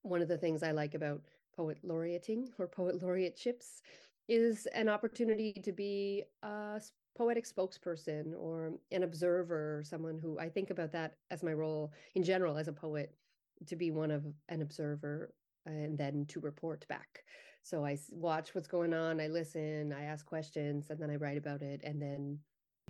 one 0.03 0.21
of 0.21 0.29
the 0.29 0.37
things 0.37 0.63
I 0.63 0.71
like 0.71 0.93
about 0.93 1.21
poet 1.55 1.79
laureating 1.83 2.49
or 2.59 2.67
poet 2.67 3.01
laureateships 3.01 3.81
is 4.27 4.67
an 4.73 4.89
opportunity 4.89 5.53
to 5.63 5.71
be 5.71 6.23
a 6.43 6.81
poetic 7.17 7.45
spokesperson 7.47 8.33
or 8.37 8.73
an 8.91 9.03
observer, 9.03 9.83
someone 9.85 10.19
who 10.19 10.37
I 10.39 10.49
think 10.49 10.69
about 10.69 10.91
that 10.91 11.15
as 11.31 11.43
my 11.43 11.53
role 11.53 11.91
in 12.15 12.23
general 12.23 12.57
as 12.57 12.67
a 12.67 12.73
poet, 12.73 13.15
to 13.65 13.75
be 13.75 13.91
one 13.91 14.11
of 14.11 14.23
an 14.49 14.61
observer 14.61 15.33
and 15.65 15.97
then 15.97 16.25
to 16.27 16.39
report 16.39 16.87
back. 16.87 17.23
So 17.63 17.83
I 17.83 17.97
watch 18.11 18.53
what's 18.53 18.67
going 18.67 18.93
on, 18.93 19.19
I 19.19 19.27
listen, 19.27 19.91
I 19.91 20.03
ask 20.03 20.25
questions, 20.25 20.89
and 20.89 20.99
then 20.99 21.09
I 21.09 21.15
write 21.15 21.37
about 21.37 21.61
it, 21.61 21.81
and 21.83 22.01
then 22.01 22.39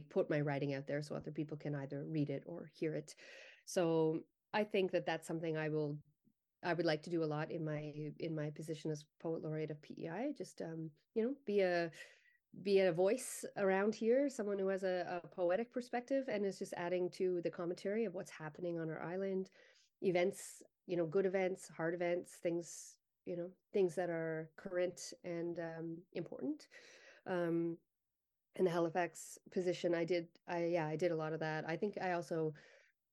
put 0.09 0.29
my 0.29 0.41
writing 0.41 0.75
out 0.75 0.85
there 0.85 1.01
so 1.01 1.15
other 1.15 1.31
people 1.31 1.57
can 1.57 1.73
either 1.73 2.05
read 2.07 2.29
it 2.29 2.43
or 2.45 2.69
hear 2.71 2.93
it. 2.93 3.15
So 3.65 4.19
I 4.53 4.63
think 4.63 4.91
that 4.91 5.05
that's 5.05 5.25
something 5.25 5.57
I 5.57 5.69
will 5.69 5.97
I 6.63 6.73
would 6.73 6.85
like 6.85 7.03
to 7.03 7.09
do 7.09 7.23
a 7.23 7.25
lot 7.25 7.51
in 7.51 7.63
my 7.63 8.11
in 8.19 8.35
my 8.35 8.49
position 8.49 8.91
as 8.91 9.05
poet 9.21 9.43
laureate 9.43 9.71
of 9.71 9.81
PEI. 9.81 10.33
Just 10.37 10.61
um, 10.61 10.89
you 11.13 11.23
know, 11.23 11.33
be 11.45 11.61
a 11.61 11.91
be 12.63 12.79
a 12.79 12.91
voice 12.91 13.45
around 13.57 13.93
here, 13.93 14.29
someone 14.29 14.57
who 14.57 14.67
has 14.67 14.83
a, 14.83 15.21
a 15.23 15.27
poetic 15.27 15.71
perspective 15.71 16.25
and 16.27 16.45
is 16.45 16.57
just 16.57 16.73
adding 16.75 17.09
to 17.11 17.41
the 17.41 17.49
commentary 17.49 18.05
of 18.05 18.15
what's 18.15 18.31
happening 18.31 18.79
on 18.79 18.89
our 18.89 19.01
island, 19.01 19.51
events, 20.01 20.63
you 20.87 20.97
know, 20.97 21.05
good 21.05 21.25
events, 21.25 21.69
hard 21.75 21.93
events, 21.93 22.33
things, 22.41 22.95
you 23.25 23.35
know, 23.37 23.49
things 23.73 23.95
that 23.95 24.09
are 24.09 24.49
current 24.57 25.13
and 25.23 25.59
um, 25.59 25.97
important. 26.13 26.67
Um, 27.27 27.77
in 28.55 28.65
the 28.65 28.71
Halifax 28.71 29.37
position, 29.51 29.93
I 29.93 30.03
did, 30.03 30.27
I 30.47 30.65
yeah, 30.65 30.87
I 30.87 30.95
did 30.95 31.11
a 31.11 31.15
lot 31.15 31.33
of 31.33 31.39
that. 31.41 31.65
I 31.67 31.75
think 31.75 31.97
I 32.01 32.13
also 32.13 32.53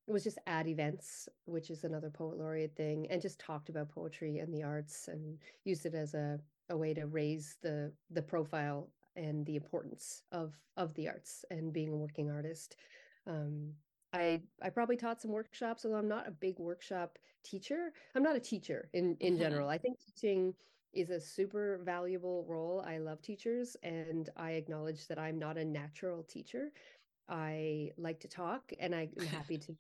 was 0.06 0.24
just 0.24 0.38
at 0.46 0.66
events, 0.66 1.28
which 1.46 1.70
is 1.70 1.84
another 1.84 2.10
poet 2.10 2.38
laureate 2.38 2.76
thing, 2.76 3.06
and 3.10 3.22
just 3.22 3.38
talked 3.38 3.68
about 3.68 3.88
poetry 3.88 4.38
and 4.38 4.52
the 4.52 4.62
arts 4.62 5.08
and 5.08 5.38
used 5.64 5.86
it 5.86 5.94
as 5.94 6.14
a, 6.14 6.38
a 6.70 6.76
way 6.76 6.94
to 6.94 7.06
raise 7.06 7.56
the 7.62 7.92
the 8.10 8.22
profile 8.22 8.88
and 9.16 9.46
the 9.46 9.56
importance 9.56 10.22
of 10.32 10.54
of 10.76 10.94
the 10.94 11.08
arts 11.08 11.44
and 11.50 11.72
being 11.72 11.92
a 11.92 11.96
working 11.96 12.30
artist. 12.30 12.76
Um, 13.26 13.72
I 14.12 14.42
I 14.62 14.70
probably 14.70 14.96
taught 14.96 15.22
some 15.22 15.32
workshops, 15.32 15.84
although 15.84 15.98
I'm 15.98 16.08
not 16.08 16.28
a 16.28 16.32
big 16.32 16.58
workshop 16.58 17.18
teacher. 17.42 17.92
I'm 18.14 18.22
not 18.22 18.36
a 18.36 18.40
teacher 18.40 18.88
in 18.92 19.16
in 19.20 19.38
general. 19.38 19.68
I 19.68 19.78
think 19.78 19.98
teaching 20.00 20.54
is 20.92 21.10
a 21.10 21.20
super 21.20 21.80
valuable 21.84 22.44
role. 22.48 22.84
I 22.86 22.98
love 22.98 23.20
teachers 23.20 23.76
and 23.82 24.30
I 24.36 24.52
acknowledge 24.52 25.08
that 25.08 25.18
I'm 25.18 25.38
not 25.38 25.58
a 25.58 25.64
natural 25.64 26.22
teacher. 26.22 26.70
I 27.28 27.90
like 27.96 28.20
to 28.20 28.28
talk 28.28 28.72
and 28.78 28.94
I'm 28.94 29.10
happy 29.30 29.58
to 29.58 29.74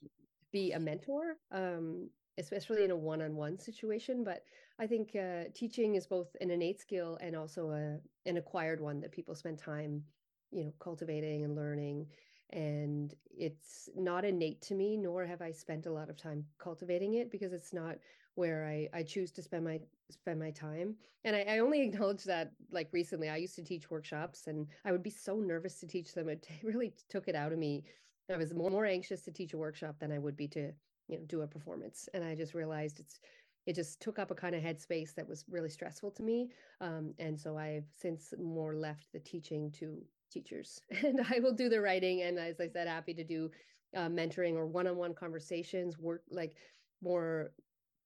be 0.52 0.72
a 0.72 0.78
mentor, 0.78 1.36
um, 1.52 2.08
especially 2.38 2.84
in 2.84 2.90
a 2.90 2.96
one 2.96 3.22
on 3.22 3.36
one 3.36 3.58
situation. 3.58 4.24
But 4.24 4.44
I 4.78 4.86
think 4.86 5.16
uh, 5.16 5.44
teaching 5.54 5.94
is 5.94 6.06
both 6.06 6.34
an 6.40 6.50
innate 6.50 6.80
skill 6.80 7.18
and 7.20 7.36
also 7.36 7.70
a, 7.70 7.98
an 8.28 8.36
acquired 8.36 8.80
one 8.80 9.00
that 9.00 9.12
people 9.12 9.34
spend 9.34 9.58
time, 9.58 10.02
you 10.50 10.64
know, 10.64 10.72
cultivating 10.78 11.44
and 11.44 11.56
learning. 11.56 12.06
And 12.50 13.14
it's 13.36 13.88
not 13.96 14.24
innate 14.24 14.62
to 14.62 14.74
me, 14.74 14.96
nor 14.96 15.26
have 15.26 15.42
I 15.42 15.50
spent 15.50 15.86
a 15.86 15.92
lot 15.92 16.10
of 16.10 16.16
time 16.16 16.44
cultivating 16.58 17.14
it 17.14 17.30
because 17.30 17.52
it's 17.52 17.72
not 17.72 17.96
where 18.34 18.66
I, 18.66 18.88
I 18.92 19.02
choose 19.02 19.30
to 19.32 19.42
spend 19.42 19.64
my 19.64 19.80
spend 20.10 20.38
my 20.38 20.50
time. 20.50 20.96
And 21.24 21.34
I, 21.34 21.42
I 21.48 21.58
only 21.58 21.82
acknowledge 21.86 22.24
that 22.24 22.52
like 22.70 22.88
recently 22.92 23.28
I 23.28 23.36
used 23.36 23.56
to 23.56 23.64
teach 23.64 23.90
workshops 23.90 24.46
and 24.46 24.66
I 24.84 24.92
would 24.92 25.02
be 25.02 25.10
so 25.10 25.36
nervous 25.36 25.80
to 25.80 25.86
teach 25.86 26.12
them. 26.14 26.28
It 26.28 26.46
really 26.62 26.92
took 27.08 27.28
it 27.28 27.34
out 27.34 27.52
of 27.52 27.58
me. 27.58 27.84
I 28.32 28.36
was 28.36 28.54
more, 28.54 28.70
more 28.70 28.86
anxious 28.86 29.22
to 29.22 29.30
teach 29.30 29.52
a 29.52 29.58
workshop 29.58 29.96
than 29.98 30.10
I 30.10 30.18
would 30.18 30.36
be 30.36 30.48
to, 30.48 30.72
you 31.08 31.18
know, 31.18 31.24
do 31.26 31.42
a 31.42 31.46
performance. 31.46 32.08
And 32.14 32.24
I 32.24 32.34
just 32.34 32.54
realized 32.54 33.00
it's 33.00 33.20
it 33.66 33.74
just 33.74 34.00
took 34.00 34.18
up 34.18 34.30
a 34.30 34.34
kind 34.34 34.54
of 34.54 34.62
headspace 34.62 35.14
that 35.14 35.26
was 35.26 35.44
really 35.48 35.70
stressful 35.70 36.10
to 36.10 36.22
me. 36.22 36.50
Um, 36.82 37.14
and 37.18 37.38
so 37.38 37.56
I've 37.56 37.86
since 37.90 38.34
more 38.38 38.74
left 38.74 39.06
the 39.12 39.20
teaching 39.20 39.70
to 39.72 40.02
teachers 40.30 40.80
and 41.02 41.20
I 41.30 41.38
will 41.38 41.54
do 41.54 41.68
the 41.68 41.80
writing. 41.80 42.22
And 42.22 42.38
as 42.38 42.60
I 42.60 42.68
said, 42.68 42.88
happy 42.88 43.14
to 43.14 43.24
do 43.24 43.50
uh, 43.96 44.08
mentoring 44.08 44.54
or 44.54 44.66
one-on-one 44.66 45.14
conversations, 45.14 45.98
work 45.98 46.22
like 46.30 46.56
more 47.02 47.52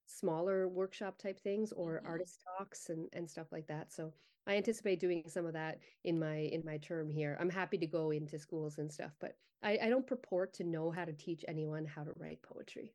smaller 0.09 0.67
workshop 0.67 1.17
type 1.17 1.39
things 1.39 1.71
or 1.71 1.97
mm-hmm. 1.97 2.07
artist 2.07 2.43
talks 2.57 2.89
and, 2.89 3.07
and 3.13 3.29
stuff 3.29 3.47
like 3.51 3.67
that. 3.67 3.93
So 3.93 4.11
I 4.47 4.55
anticipate 4.55 4.99
doing 4.99 5.23
some 5.27 5.45
of 5.45 5.53
that 5.53 5.79
in 6.03 6.19
my 6.19 6.37
in 6.37 6.63
my 6.65 6.77
term 6.77 7.09
here. 7.09 7.37
I'm 7.39 7.49
happy 7.49 7.77
to 7.77 7.85
go 7.85 8.11
into 8.11 8.39
schools 8.39 8.79
and 8.79 8.91
stuff, 8.91 9.11
but 9.19 9.35
I, 9.61 9.77
I 9.83 9.89
don't 9.89 10.07
purport 10.07 10.53
to 10.55 10.63
know 10.63 10.89
how 10.89 11.05
to 11.05 11.13
teach 11.13 11.45
anyone 11.47 11.85
how 11.85 12.03
to 12.03 12.11
write 12.17 12.41
poetry. 12.41 12.93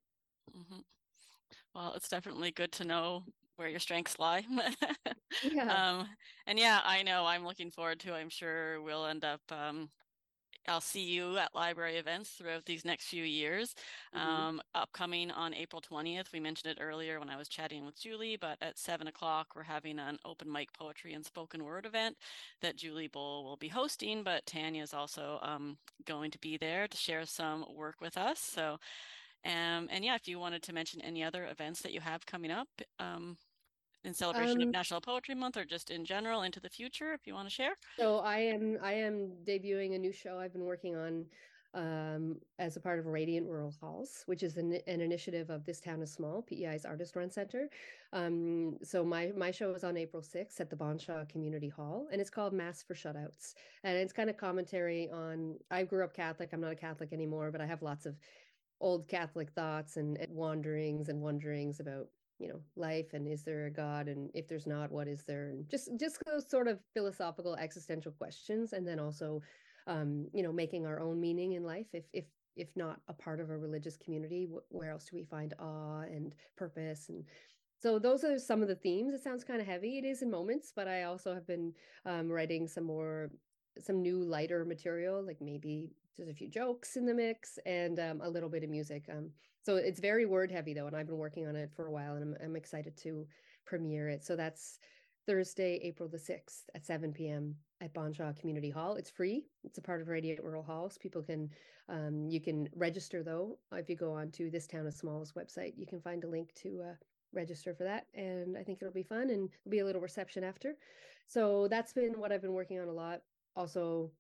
Mm-hmm. 0.57 0.81
Well, 1.75 1.93
it's 1.95 2.09
definitely 2.09 2.51
good 2.51 2.73
to 2.73 2.85
know 2.85 3.25
where 3.57 3.69
your 3.69 3.81
strengths 3.81 4.19
lie. 4.19 4.45
yeah. 5.43 5.73
Um, 5.73 6.09
and 6.47 6.59
yeah, 6.59 6.81
I 6.85 7.03
know 7.03 7.25
I'm 7.27 7.45
looking 7.45 7.71
forward 7.71 8.01
to. 8.01 8.15
I'm 8.15 8.31
sure 8.31 8.83
we'll 8.83 9.07
end 9.07 9.25
up. 9.25 9.41
Um, 9.51 9.91
I'll 10.69 10.81
see 10.81 11.03
you 11.03 11.39
at 11.39 11.55
library 11.55 11.97
events 11.97 12.31
throughout 12.31 12.65
these 12.65 12.85
next 12.85 13.07
few 13.07 13.25
years. 13.25 13.75
Mm-hmm. 14.15 14.29
Um, 14.29 14.63
upcoming 14.75 15.31
on 15.31 15.55
April 15.55 15.83
20th, 15.83 16.33
we 16.33 16.41
mentioned 16.41 16.77
it 16.77 16.83
earlier 16.83 17.19
when 17.21 17.31
I 17.31 17.37
was 17.37 17.49
chatting 17.49 17.85
with 17.85 18.01
Julie, 18.01 18.37
but 18.41 18.59
at 18.61 18.79
seven 18.79 19.07
o'clock, 19.07 19.49
we're 19.55 19.63
having 19.63 19.99
an 19.99 20.19
open 20.25 20.51
mic 20.51 20.73
poetry 20.73 21.13
and 21.13 21.25
spoken 21.25 21.65
word 21.65 21.87
event 21.87 22.17
that 22.63 22.77
Julie 22.77 23.09
Bull 23.09 23.45
will 23.45 23.57
be 23.57 23.69
hosting, 23.69 24.23
but 24.23 24.47
Tanya 24.47 24.83
is 24.83 24.95
also 24.95 25.39
um, 25.43 25.77
going 26.07 26.31
to 26.31 26.39
be 26.39 26.57
there 26.57 26.89
to 26.89 26.97
share 26.97 27.25
some 27.27 27.65
work 27.75 27.97
with 28.01 28.17
us. 28.17 28.41
So 28.41 28.79
um, 29.45 29.89
and 29.91 30.05
yeah, 30.05 30.15
if 30.15 30.27
you 30.27 30.39
wanted 30.39 30.63
to 30.63 30.73
mention 30.73 31.03
any 31.03 31.23
other 31.23 31.47
events 31.47 31.83
that 31.83 31.93
you 31.93 32.01
have 32.01 32.25
coming 32.25 32.51
up 32.51 32.69
um, 32.99 33.37
in 34.05 34.15
celebration 34.15 34.63
um, 34.63 34.69
of 34.69 34.73
National 34.73 35.01
Poetry 35.01 35.35
Month 35.35 35.57
or 35.57 35.65
just 35.65 35.91
in 35.91 36.05
general 36.05 36.43
into 36.43 36.61
the 36.61 36.69
future, 36.69 37.13
if 37.13 37.27
you 37.27 37.35
want 37.35 37.49
to 37.49 37.55
share. 37.55 37.75
So 37.99 38.19
I 38.19 38.39
am 38.39 38.79
I 38.83 38.93
am 38.93 39.33
debuting 39.47 39.95
a 39.95 39.99
new 39.99 40.13
show 40.13 40.39
I've 40.39 40.53
been 40.53 40.65
working 40.65 40.97
on 40.97 41.27
um, 41.75 42.37
as 42.59 42.77
a 42.77 42.81
part 42.81 43.01
of 43.01 43.07
Radiant 43.07 43.49
Rural 43.49 43.75
Halls, 43.81 44.23
which 44.27 44.43
is 44.43 44.57
an, 44.57 44.79
an, 44.87 45.01
initiative 45.01 45.51
of 45.51 45.67
This 45.67 45.81
Town 45.81 46.01
is 46.03 46.13
Small, 46.13 46.43
PEI's 46.43 46.85
Artist 46.85 47.17
Run 47.17 47.31
Center. 47.31 47.69
Um, 48.13 48.77
so 48.83 49.05
my 49.05 49.33
my 49.37 49.51
show 49.51 49.75
is 49.75 49.83
on 49.83 49.97
April 49.97 50.23
6th 50.23 50.61
at 50.61 50.71
the 50.71 50.77
Bonshaw 50.77 51.29
Community 51.29 51.69
Hall, 51.69 52.07
and 52.13 52.21
it's 52.21 52.31
called 52.31 52.53
Mass 52.53 52.83
for 52.83 52.95
Shutouts. 52.95 53.55
And 53.83 53.99
it's 53.99 54.13
kind 54.13 54.31
of 54.31 54.37
commentary 54.37 55.11
on, 55.11 55.57
I 55.71 55.83
grew 55.83 56.05
up 56.05 56.15
Catholic, 56.15 56.51
I'm 56.53 56.61
not 56.61 56.73
a 56.73 56.77
Catholic 56.77 57.13
anymore, 57.13 57.51
but 57.51 57.61
I 57.61 57.67
have 57.67 57.83
lots 57.83 58.07
of 58.07 58.17
old 58.81 59.09
Catholic 59.09 59.51
thoughts 59.51 59.97
and, 59.97 60.17
and 60.19 60.33
wanderings 60.33 61.09
and 61.09 61.21
wonderings 61.21 61.81
about 61.81 62.07
you 62.39 62.49
know 62.49 62.61
life 62.77 63.15
and 63.15 63.27
is 63.29 63.43
there 63.43 63.67
a 63.67 63.71
god 63.71 64.09
and 64.09 64.31
if 64.35 64.49
there's 64.49 64.67
not 64.67 64.91
what 64.91 65.09
is 65.09 65.23
there? 65.23 65.49
And 65.51 65.69
just 65.69 65.89
just 65.99 66.19
those 66.27 66.49
sort 66.49 66.69
of 66.69 66.81
philosophical 66.93 67.55
existential 67.57 68.13
questions 68.13 68.73
and 68.73 68.87
then 68.87 68.99
also 68.99 69.43
um 69.87 70.27
you 70.33 70.43
know 70.43 70.53
making 70.53 70.87
our 70.87 71.01
own 71.01 71.21
meaning 71.21 71.53
in 71.53 71.65
life. 71.65 71.87
If 71.93 72.05
if 72.13 72.25
if 72.57 72.69
not 72.77 73.01
a 73.09 73.13
part 73.13 73.41
of 73.41 73.51
a 73.51 73.59
religious 73.59 73.97
community 73.97 74.49
where 74.69 74.91
else 74.91 75.07
do 75.07 75.17
we 75.17 75.25
find 75.25 75.55
awe 75.59 76.03
and 76.03 76.35
purpose? 76.57 77.09
And 77.09 77.25
so 77.81 77.99
those 77.99 78.25
are 78.25 78.39
some 78.39 78.63
of 78.63 78.69
the 78.69 78.77
themes. 78.77 79.13
It 79.13 79.23
sounds 79.23 79.45
kind 79.45 79.61
of 79.61 79.67
heavy 79.67 79.99
it 79.99 80.05
is 80.05 80.23
in 80.23 80.31
moments 80.31 80.73
but 80.75 80.89
i 80.89 81.03
also 81.05 81.35
have 81.35 81.47
been 81.47 81.73
um, 82.07 82.31
writing 82.31 82.67
some 82.69 82.85
more 82.85 83.31
some 83.79 84.03
new 84.03 84.23
lighter 84.23 84.65
material 84.65 85.23
like 85.25 85.41
maybe 85.41 85.91
there's 86.17 86.29
a 86.31 86.35
few 86.35 86.49
jokes 86.49 86.97
in 86.97 87.07
the 87.07 87.15
mix 87.15 87.59
and 87.67 87.99
um, 87.99 88.21
a 88.23 88.29
little 88.29 88.49
bit 88.49 88.65
of 88.65 88.71
music. 88.71 89.05
Um, 89.11 89.31
so 89.63 89.77
it's 89.77 90.01
very 90.01 90.27
word 90.27 90.51
heavy 90.51 90.75
though, 90.75 90.87
and 90.87 90.97
I've 90.97 91.07
been 91.07 91.17
working 91.17 91.47
on 91.47 91.57
it 91.57 91.71
for 91.75 91.87
a 91.87 91.93
while, 91.93 92.15
and 92.15 92.23
I'm, 92.23 92.37
I'm 92.45 92.57
excited 92.57 92.97
to 92.99 93.27
premiere 93.67 94.09
it. 94.09 94.25
So 94.25 94.37
that's 94.37 94.79
Thursday, 95.27 95.81
April 95.83 96.09
the 96.09 96.19
sixth 96.19 96.69
at 96.75 96.85
seven 96.85 97.13
p.m. 97.13 97.55
at 97.81 97.95
Bonshaw 97.95 98.39
Community 98.39 98.71
Hall. 98.71 98.97
It's 98.97 99.11
free. 99.11 99.47
It's 99.65 99.79
a 99.79 99.83
part 99.83 100.03
of 100.03 100.09
Radiant 100.09 100.43
Rural 100.43 100.63
Hall. 100.63 100.91
So 100.91 100.99
People 101.01 101.23
can 101.23 101.49
um, 101.89 102.29
you 102.29 102.41
can 102.41 102.69
register 102.77 103.23
though 103.23 103.59
if 103.73 103.89
you 103.89 103.97
go 103.97 104.13
on 104.13 104.31
to 104.33 104.51
this 104.51 104.67
town 104.67 104.87
of 104.87 104.95
Small's 104.95 105.33
website. 105.33 105.73
You 105.77 105.87
can 105.87 106.01
find 106.01 106.25
a 106.25 106.29
link 106.29 106.53
to 106.63 106.83
uh, 106.91 106.95
register 107.33 107.75
for 107.75 107.85
that, 107.85 108.07
and 108.15 108.57
I 108.59 108.63
think 108.63 108.81
it'll 108.81 108.93
be 108.93 109.03
fun 109.03 109.31
and 109.31 109.49
be 109.69 109.79
a 109.79 109.85
little 109.85 110.03
reception 110.03 110.45
after. 110.45 110.77
So 111.27 111.69
that's 111.69 111.95
been 111.95 112.21
what 112.21 112.31
I've 112.31 112.43
been 112.43 112.53
working 112.53 112.79
on 112.79 112.89
a 112.89 112.93
lot. 112.93 113.21
Also 113.57 114.11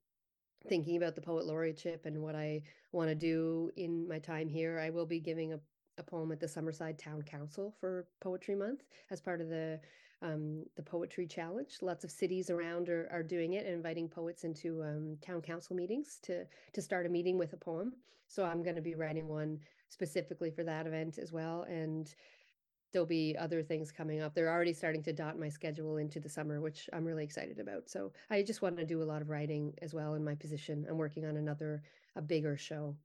thinking 0.68 0.96
about 0.96 1.14
the 1.14 1.20
poet 1.20 1.46
laureateship 1.46 2.06
and 2.06 2.22
what 2.22 2.34
I 2.34 2.62
want 2.92 3.08
to 3.08 3.14
do 3.14 3.70
in 3.76 4.08
my 4.08 4.18
time 4.18 4.48
here, 4.48 4.78
I 4.78 4.90
will 4.90 5.06
be 5.06 5.20
giving 5.20 5.52
a, 5.52 5.60
a 5.98 6.02
poem 6.02 6.32
at 6.32 6.40
the 6.40 6.46
Summerside 6.46 6.98
Town 6.98 7.22
Council 7.22 7.74
for 7.80 8.06
Poetry 8.20 8.54
Month 8.54 8.82
as 9.10 9.20
part 9.20 9.40
of 9.40 9.48
the 9.48 9.80
um, 10.22 10.64
the 10.76 10.82
poetry 10.82 11.26
challenge. 11.26 11.76
Lots 11.82 12.02
of 12.02 12.10
cities 12.10 12.48
around 12.48 12.88
are, 12.88 13.08
are 13.12 13.22
doing 13.22 13.54
it 13.54 13.66
and 13.66 13.74
inviting 13.74 14.08
poets 14.08 14.44
into 14.44 14.82
um, 14.82 15.18
town 15.20 15.42
council 15.42 15.76
meetings 15.76 16.18
to 16.22 16.44
to 16.72 16.82
start 16.82 17.06
a 17.06 17.10
meeting 17.10 17.36
with 17.36 17.52
a 17.52 17.58
poem. 17.58 17.92
So 18.26 18.44
I'm 18.44 18.62
going 18.62 18.76
to 18.76 18.82
be 18.82 18.94
writing 18.94 19.28
one 19.28 19.60
specifically 19.90 20.50
for 20.50 20.64
that 20.64 20.86
event 20.86 21.18
as 21.18 21.30
well. 21.32 21.66
And 21.68 22.12
there'll 22.94 23.04
be 23.04 23.36
other 23.38 23.62
things 23.62 23.92
coming 23.92 24.22
up. 24.22 24.34
They're 24.34 24.50
already 24.50 24.72
starting 24.72 25.02
to 25.02 25.12
dot 25.12 25.38
my 25.38 25.48
schedule 25.48 25.98
into 25.98 26.20
the 26.20 26.28
summer, 26.28 26.60
which 26.60 26.88
I'm 26.92 27.04
really 27.04 27.24
excited 27.24 27.58
about. 27.58 27.90
So 27.90 28.12
I 28.30 28.42
just 28.42 28.62
want 28.62 28.78
to 28.78 28.86
do 28.86 29.02
a 29.02 29.04
lot 29.04 29.20
of 29.20 29.28
writing 29.28 29.74
as 29.82 29.92
well 29.92 30.14
in 30.14 30.24
my 30.24 30.36
position. 30.36 30.86
I'm 30.88 30.96
working 30.96 31.26
on 31.26 31.36
another, 31.36 31.82
a 32.16 32.22
bigger 32.22 32.56
show 32.56 32.96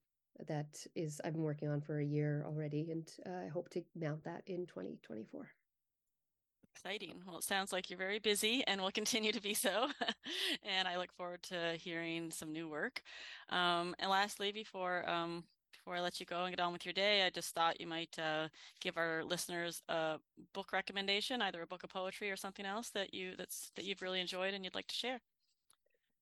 that 0.48 0.86
is 0.96 1.20
I've 1.26 1.34
been 1.34 1.42
working 1.42 1.68
on 1.70 1.82
for 1.82 2.00
a 2.00 2.06
year 2.06 2.46
already, 2.46 2.92
and 2.92 3.12
uh, 3.26 3.46
I 3.46 3.48
hope 3.48 3.70
to 3.72 3.84
mount 4.00 4.24
that 4.24 4.44
in 4.46 4.68
2024. 4.68 5.50
Exciting. 6.76 7.22
Well, 7.28 7.40
it 7.40 7.44
sounds 7.44 7.74
like 7.74 7.90
you're 7.90 8.00
very 8.00 8.20
busy 8.20 8.64
and 8.68 8.80
will 8.80 8.92
continue 8.92 9.34
to 9.34 9.42
be 9.42 9.54
so. 9.54 9.90
and 10.64 10.88
I 10.88 10.98
look 10.98 11.12
forward 11.12 11.44
to 11.44 11.76
hearing 11.78 12.32
some 12.32 12.54
new 12.54 12.70
work. 12.70 13.02
Um, 13.50 13.96
and 14.00 14.10
lastly, 14.10 14.52
before 14.54 15.10
um, 15.10 15.44
before 15.90 15.98
I 15.98 16.04
let 16.04 16.20
you 16.20 16.26
go 16.28 16.44
and 16.44 16.56
get 16.56 16.64
on 16.64 16.72
with 16.72 16.86
your 16.86 16.94
day, 16.94 17.26
I 17.26 17.32
just 17.32 17.56
thought 17.56 17.82
you 17.82 17.88
might 17.88 18.16
uh, 18.20 18.48
give 18.80 18.96
our 18.96 19.24
listeners 19.24 19.82
a 19.90 20.20
book 20.54 20.72
recommendation, 20.72 21.42
either 21.42 21.64
a 21.64 21.66
book 21.66 21.84
of 21.84 21.90
poetry 21.90 22.30
or 22.30 22.36
something 22.36 22.64
else 22.64 22.92
that 22.92 23.12
you 23.12 23.34
that's 23.36 23.72
that 23.76 23.86
you've 23.86 24.04
really 24.04 24.20
enjoyed 24.20 24.54
and 24.54 24.64
you'd 24.64 24.76
like 24.76 24.86
to 24.86 24.94
share. 24.94 25.20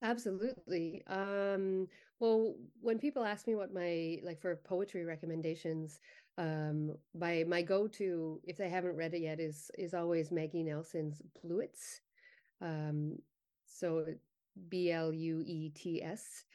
Absolutely. 0.02 1.04
Um, 1.08 1.90
well, 2.22 2.56
when 2.80 2.98
people 2.98 3.26
ask 3.26 3.46
me 3.46 3.56
what 3.56 3.74
my 3.74 4.20
like 4.24 4.40
for 4.40 4.56
poetry 4.56 5.04
recommendations, 5.04 6.00
um, 6.38 6.96
my 7.14 7.44
my 7.46 7.62
go 7.62 7.90
to 7.90 8.40
if 8.46 8.56
they 8.56 8.70
haven't 8.70 8.96
read 8.96 9.16
it 9.16 9.22
yet 9.22 9.42
is 9.42 9.70
is 9.78 9.94
always 9.94 10.32
Maggie 10.32 10.64
Nelson's 10.64 11.22
Bluets. 11.44 12.00
Um, 12.62 13.18
so 13.66 14.06
B 14.70 14.94
L 14.94 15.12
U 15.12 15.44
E 15.46 15.72
T 15.76 16.02
S. 16.02 16.46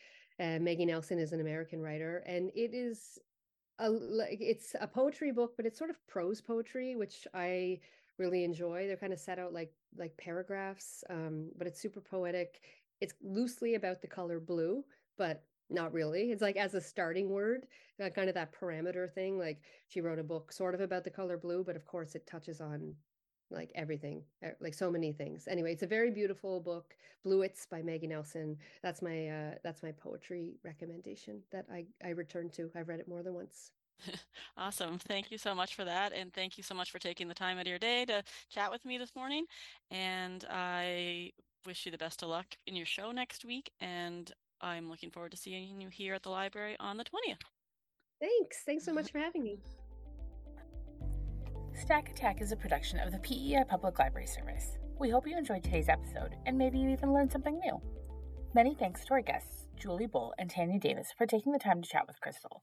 Uh, 0.43 0.59
Maggie 0.59 0.87
Nelson 0.87 1.21
is 1.21 1.33
an 1.33 1.41
American 1.41 1.81
writer, 1.81 2.25
and 2.27 2.51
it 2.57 2.75
is 2.75 3.19
a 3.79 3.89
like 3.89 4.39
it's 4.41 4.75
a 4.81 4.89
poetry 4.89 5.31
book, 5.31 5.53
but 5.57 5.67
it's 5.67 5.79
sort 5.79 5.91
of 5.91 6.05
prose 6.09 6.41
poetry, 6.41 6.97
which 6.97 7.29
I 7.33 7.79
really 8.19 8.43
enjoy. 8.43 8.89
They're 8.89 8.97
kind 8.97 9.13
of 9.13 9.21
set 9.21 9.39
out 9.39 9.53
like 9.53 9.73
like 9.97 10.17
paragraphs, 10.17 11.05
um, 11.11 11.51
but 11.57 11.69
it's 11.69 11.81
super 11.81 12.01
poetic. 12.01 12.61
It's 13.01 13.15
loosely 13.23 13.75
about 13.75 14.03
the 14.03 14.09
color 14.09 14.41
blue, 14.41 14.85
but 15.17 15.45
not 15.71 15.93
really. 15.93 16.33
It's 16.33 16.43
like 16.43 16.57
as 16.57 16.75
a 16.75 16.81
starting 16.81 17.31
word, 17.31 17.67
kind 17.99 18.29
of 18.29 18.35
that 18.35 18.53
parameter 18.53 19.13
thing. 19.13 19.39
Like 19.39 19.63
she 19.87 20.01
wrote 20.01 20.19
a 20.19 20.25
book 20.25 20.53
sort 20.53 20.75
of 20.75 20.81
about 20.81 21.05
the 21.05 21.11
color 21.11 21.37
blue, 21.37 21.63
but 21.63 21.77
of 21.77 21.87
course 21.87 22.17
it 22.17 22.27
touches 22.27 22.61
on 22.61 22.97
like 23.53 23.71
everything, 23.75 24.23
like 24.61 24.75
so 24.75 24.91
many 24.91 25.13
things. 25.13 25.47
Anyway, 25.49 25.73
it's 25.73 25.83
a 25.83 25.87
very 25.87 26.11
beautiful 26.11 26.61
book, 26.61 26.95
Bluets 27.25 27.69
by 27.69 27.83
Maggie 27.83 28.07
Nelson. 28.07 28.57
That's 28.83 29.03
my 29.03 29.29
uh, 29.29 29.55
that's 29.63 29.83
my 29.83 29.93
poetry 29.93 30.55
recommendation 30.65 31.41
that 31.53 31.67
I 31.73 31.87
I 32.05 32.11
return 32.11 32.51
to. 32.51 32.71
I've 32.75 32.89
read 32.89 33.01
it 33.01 33.09
more 33.09 33.23
than 33.23 33.35
once. 33.35 33.73
awesome. 34.57 34.99
Thank 34.99 35.31
you 35.31 35.39
so 35.39 35.55
much 35.55 35.75
for 35.75 35.85
that. 35.85 36.13
And 36.13 36.33
thank 36.33 36.57
you 36.57 36.63
so 36.63 36.75
much 36.75 36.91
for 36.91 36.99
taking 36.99 37.29
the 37.29 37.35
time 37.35 37.59
out 37.59 37.63
of 37.63 37.67
your 37.69 37.79
day 37.79 38.05
to 38.07 38.23
chat 38.51 38.71
with 38.71 38.85
me 38.85 38.99
this 38.99 39.15
morning. 39.15 39.45
And 39.91 40.45
I 40.51 41.33
wish 41.67 41.87
you 41.87 41.93
the 41.93 41.99
best 41.99 42.23
of 42.23 42.29
luck 42.29 42.47
in 42.67 42.75
your 42.75 42.87
show 42.87 43.13
next 43.13 43.45
week. 43.45 43.71
And 43.81 44.31
I'm 44.61 44.89
looking 44.89 45.11
forward 45.11 45.33
to 45.33 45.37
seeing 45.37 45.81
you 45.81 45.89
here 45.89 46.15
at 46.15 46.23
the 46.23 46.31
library 46.31 46.77
on 46.81 46.97
the 46.97 47.05
20th. 47.05 47.43
Thanks. 48.21 48.63
Thanks 48.65 48.85
so 48.85 48.93
much 48.93 49.11
for 49.13 49.19
having 49.19 49.43
me. 49.43 49.59
Stack 51.83 52.11
Attack 52.11 52.41
is 52.41 52.53
a 52.53 52.57
production 52.57 53.01
of 53.01 53.11
the 53.11 53.19
PEI 53.19 53.65
Public 53.69 53.99
Library 53.99 54.29
Service. 54.29 54.79
We 55.01 55.11
hope 55.11 55.27
you 55.27 55.37
enjoyed 55.37 55.65
today's 55.65 55.89
episode 55.89 56.37
and 56.47 56.57
maybe 56.57 56.79
you 56.79 56.89
even 56.91 57.13
learned 57.13 57.33
something 57.33 57.59
new. 57.59 57.83
Many 58.55 58.77
thanks 58.77 59.05
to 59.05 59.15
our 59.15 59.21
guests, 59.21 59.67
Julie 59.77 60.07
Bull 60.07 60.33
and 60.39 60.49
Tanya 60.49 60.79
Davis, 60.79 61.09
for 61.19 61.27
taking 61.27 61.51
the 61.51 61.59
time 61.59 61.83
to 61.83 61.89
chat 61.89 62.07
with 62.07 62.21
Krystal. 62.21 62.61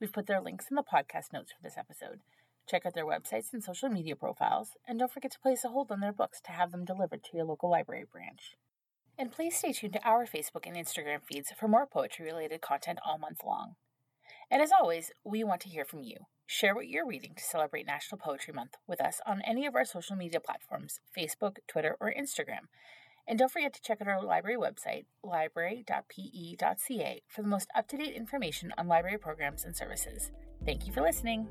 We've 0.00 0.12
put 0.12 0.28
their 0.28 0.40
links 0.40 0.66
in 0.70 0.76
the 0.76 0.84
podcast 0.84 1.32
notes 1.32 1.50
for 1.50 1.60
this 1.64 1.76
episode. 1.76 2.20
Check 2.68 2.86
out 2.86 2.94
their 2.94 3.04
websites 3.04 3.52
and 3.52 3.60
social 3.64 3.88
media 3.88 4.14
profiles, 4.14 4.76
and 4.86 5.00
don't 5.00 5.12
forget 5.12 5.32
to 5.32 5.40
place 5.40 5.64
a 5.64 5.70
hold 5.70 5.90
on 5.90 5.98
their 5.98 6.12
books 6.12 6.40
to 6.42 6.52
have 6.52 6.70
them 6.70 6.84
delivered 6.84 7.24
to 7.24 7.36
your 7.36 7.46
local 7.46 7.72
library 7.72 8.04
branch. 8.10 8.54
And 9.18 9.32
please 9.32 9.56
stay 9.56 9.72
tuned 9.72 9.94
to 9.94 10.08
our 10.08 10.26
Facebook 10.26 10.64
and 10.64 10.76
Instagram 10.76 11.24
feeds 11.24 11.50
for 11.58 11.66
more 11.66 11.86
poetry 11.86 12.24
related 12.24 12.60
content 12.60 13.00
all 13.04 13.18
month 13.18 13.40
long. 13.44 13.74
And 14.50 14.60
as 14.60 14.72
always, 14.78 15.12
we 15.24 15.44
want 15.44 15.60
to 15.62 15.68
hear 15.68 15.84
from 15.84 16.02
you. 16.02 16.16
Share 16.46 16.74
what 16.74 16.88
you're 16.88 17.06
reading 17.06 17.34
to 17.36 17.44
celebrate 17.44 17.86
National 17.86 18.18
Poetry 18.18 18.52
Month 18.52 18.74
with 18.88 19.00
us 19.00 19.20
on 19.24 19.40
any 19.46 19.66
of 19.66 19.76
our 19.76 19.84
social 19.84 20.16
media 20.16 20.40
platforms 20.40 20.98
Facebook, 21.16 21.58
Twitter, 21.68 21.96
or 22.00 22.12
Instagram. 22.12 22.66
And 23.28 23.38
don't 23.38 23.52
forget 23.52 23.72
to 23.74 23.82
check 23.82 24.00
out 24.00 24.08
our 24.08 24.20
library 24.20 24.56
website, 24.56 25.04
library.pe.ca, 25.22 27.22
for 27.28 27.42
the 27.42 27.48
most 27.48 27.68
up 27.76 27.86
to 27.88 27.96
date 27.96 28.16
information 28.16 28.72
on 28.76 28.88
library 28.88 29.18
programs 29.18 29.64
and 29.64 29.76
services. 29.76 30.32
Thank 30.64 30.88
you 30.88 30.92
for 30.92 31.02
listening. 31.02 31.46